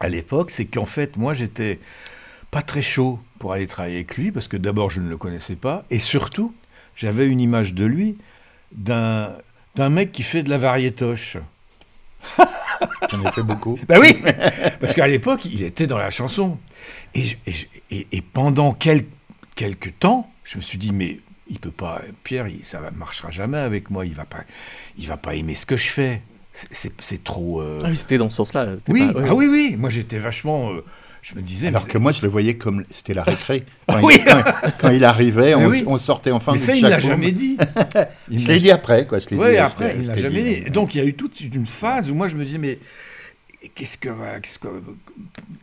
[0.00, 1.80] à l'époque, c'est qu'en fait, moi, j'étais
[2.54, 5.56] pas très chaud pour aller travailler avec lui, parce que d'abord, je ne le connaissais
[5.56, 6.54] pas, et surtout,
[6.94, 8.16] j'avais une image de lui
[8.70, 9.40] d'un
[9.90, 11.36] mec qui fait de la variétoche.
[13.10, 13.76] J'en ai fait beaucoup.
[13.88, 14.22] ben oui,
[14.80, 16.56] parce qu'à l'époque, il était dans la chanson.
[17.16, 17.24] Et,
[17.90, 19.04] et, pendant quel,
[19.56, 21.18] quelques temps, je me suis dit, mais
[21.50, 24.44] il peut pas, Pierre, ça ne marchera jamais avec moi, il va pas,
[24.96, 26.22] il va pas aimer ce que je fais.
[26.52, 27.60] C'est trop.
[27.60, 28.76] Euh, ah oui, c'était dans ce sens-là.
[28.88, 30.72] Oui, ah oui, oui, moi j'étais vachement.
[30.72, 30.84] Euh,
[31.24, 31.68] je me disais.
[31.68, 33.64] Alors que moi, je le voyais comme c'était la récré.
[33.88, 34.24] Quand, il,
[34.78, 36.52] quand, il, arrivait, on, sortait enfin.
[36.52, 37.56] Mais ça, il l'a jamais dit.
[38.30, 39.18] je l'ai dit après, quoi.
[39.32, 40.70] Oui, après, il l'a jamais dit.
[40.70, 42.78] Donc, il y a eu toute une phase où moi, je me disais, mais
[43.74, 44.10] qu'est-ce que,
[44.40, 44.68] qu'est-ce que,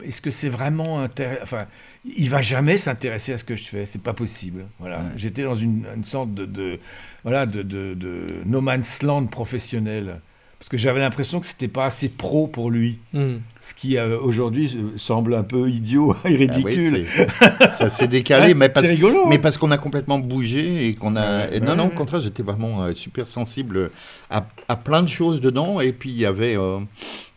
[0.03, 1.65] est-ce que c'est vraiment intéressant Enfin,
[2.03, 3.85] il va jamais s'intéresser à ce que je fais.
[3.85, 4.65] C'est pas possible.
[4.79, 5.03] Voilà.
[5.15, 6.79] J'étais dans une, sorte de, de
[7.23, 10.21] voilà, de, de, de no man's land professionnel
[10.57, 12.99] parce que j'avais l'impression que c'était pas assez pro pour lui.
[13.13, 13.37] Hmm.
[13.63, 17.05] Ce qui euh, aujourd'hui euh, semble un peu idiot et ridicule.
[17.39, 21.15] Ah ça s'est décalé, mais parce, rigolo, mais parce qu'on a complètement bougé et qu'on
[21.15, 21.59] a.
[21.59, 23.91] non, non, au contraire, j'étais vraiment euh, super sensible
[24.31, 25.79] à, à, plein de choses dedans.
[25.79, 26.57] Et puis il y avait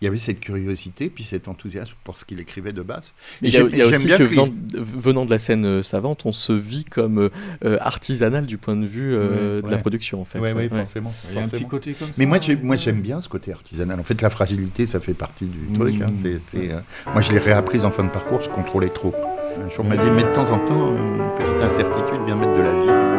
[0.01, 3.13] il y avait cette curiosité, puis cet enthousiasme pour ce qu'il écrivait de base.
[3.43, 4.25] Et aussi bien que,
[4.75, 7.29] venant de la scène euh, savante, on se vit comme
[7.81, 10.39] artisanal du point de vue de la production, en fait.
[10.39, 11.13] Oui, ouais, forcément.
[11.31, 12.15] Il y a un petit côté comme ça.
[12.17, 14.01] Mais moi, moi, j'aime bien ce côté artisanal.
[14.01, 16.01] En fait, la fragilité, ça fait partie du truc.
[16.01, 16.14] Hein.
[16.23, 16.39] Mm.
[16.57, 16.81] Euh,
[17.13, 19.15] moi, je l'ai réapprise en fin de parcours, je contrôlais trop.
[19.65, 22.37] Un jour, on m'a dit, mais de temps en temps, euh, une petite incertitude vient
[22.37, 23.15] mettre de la vie.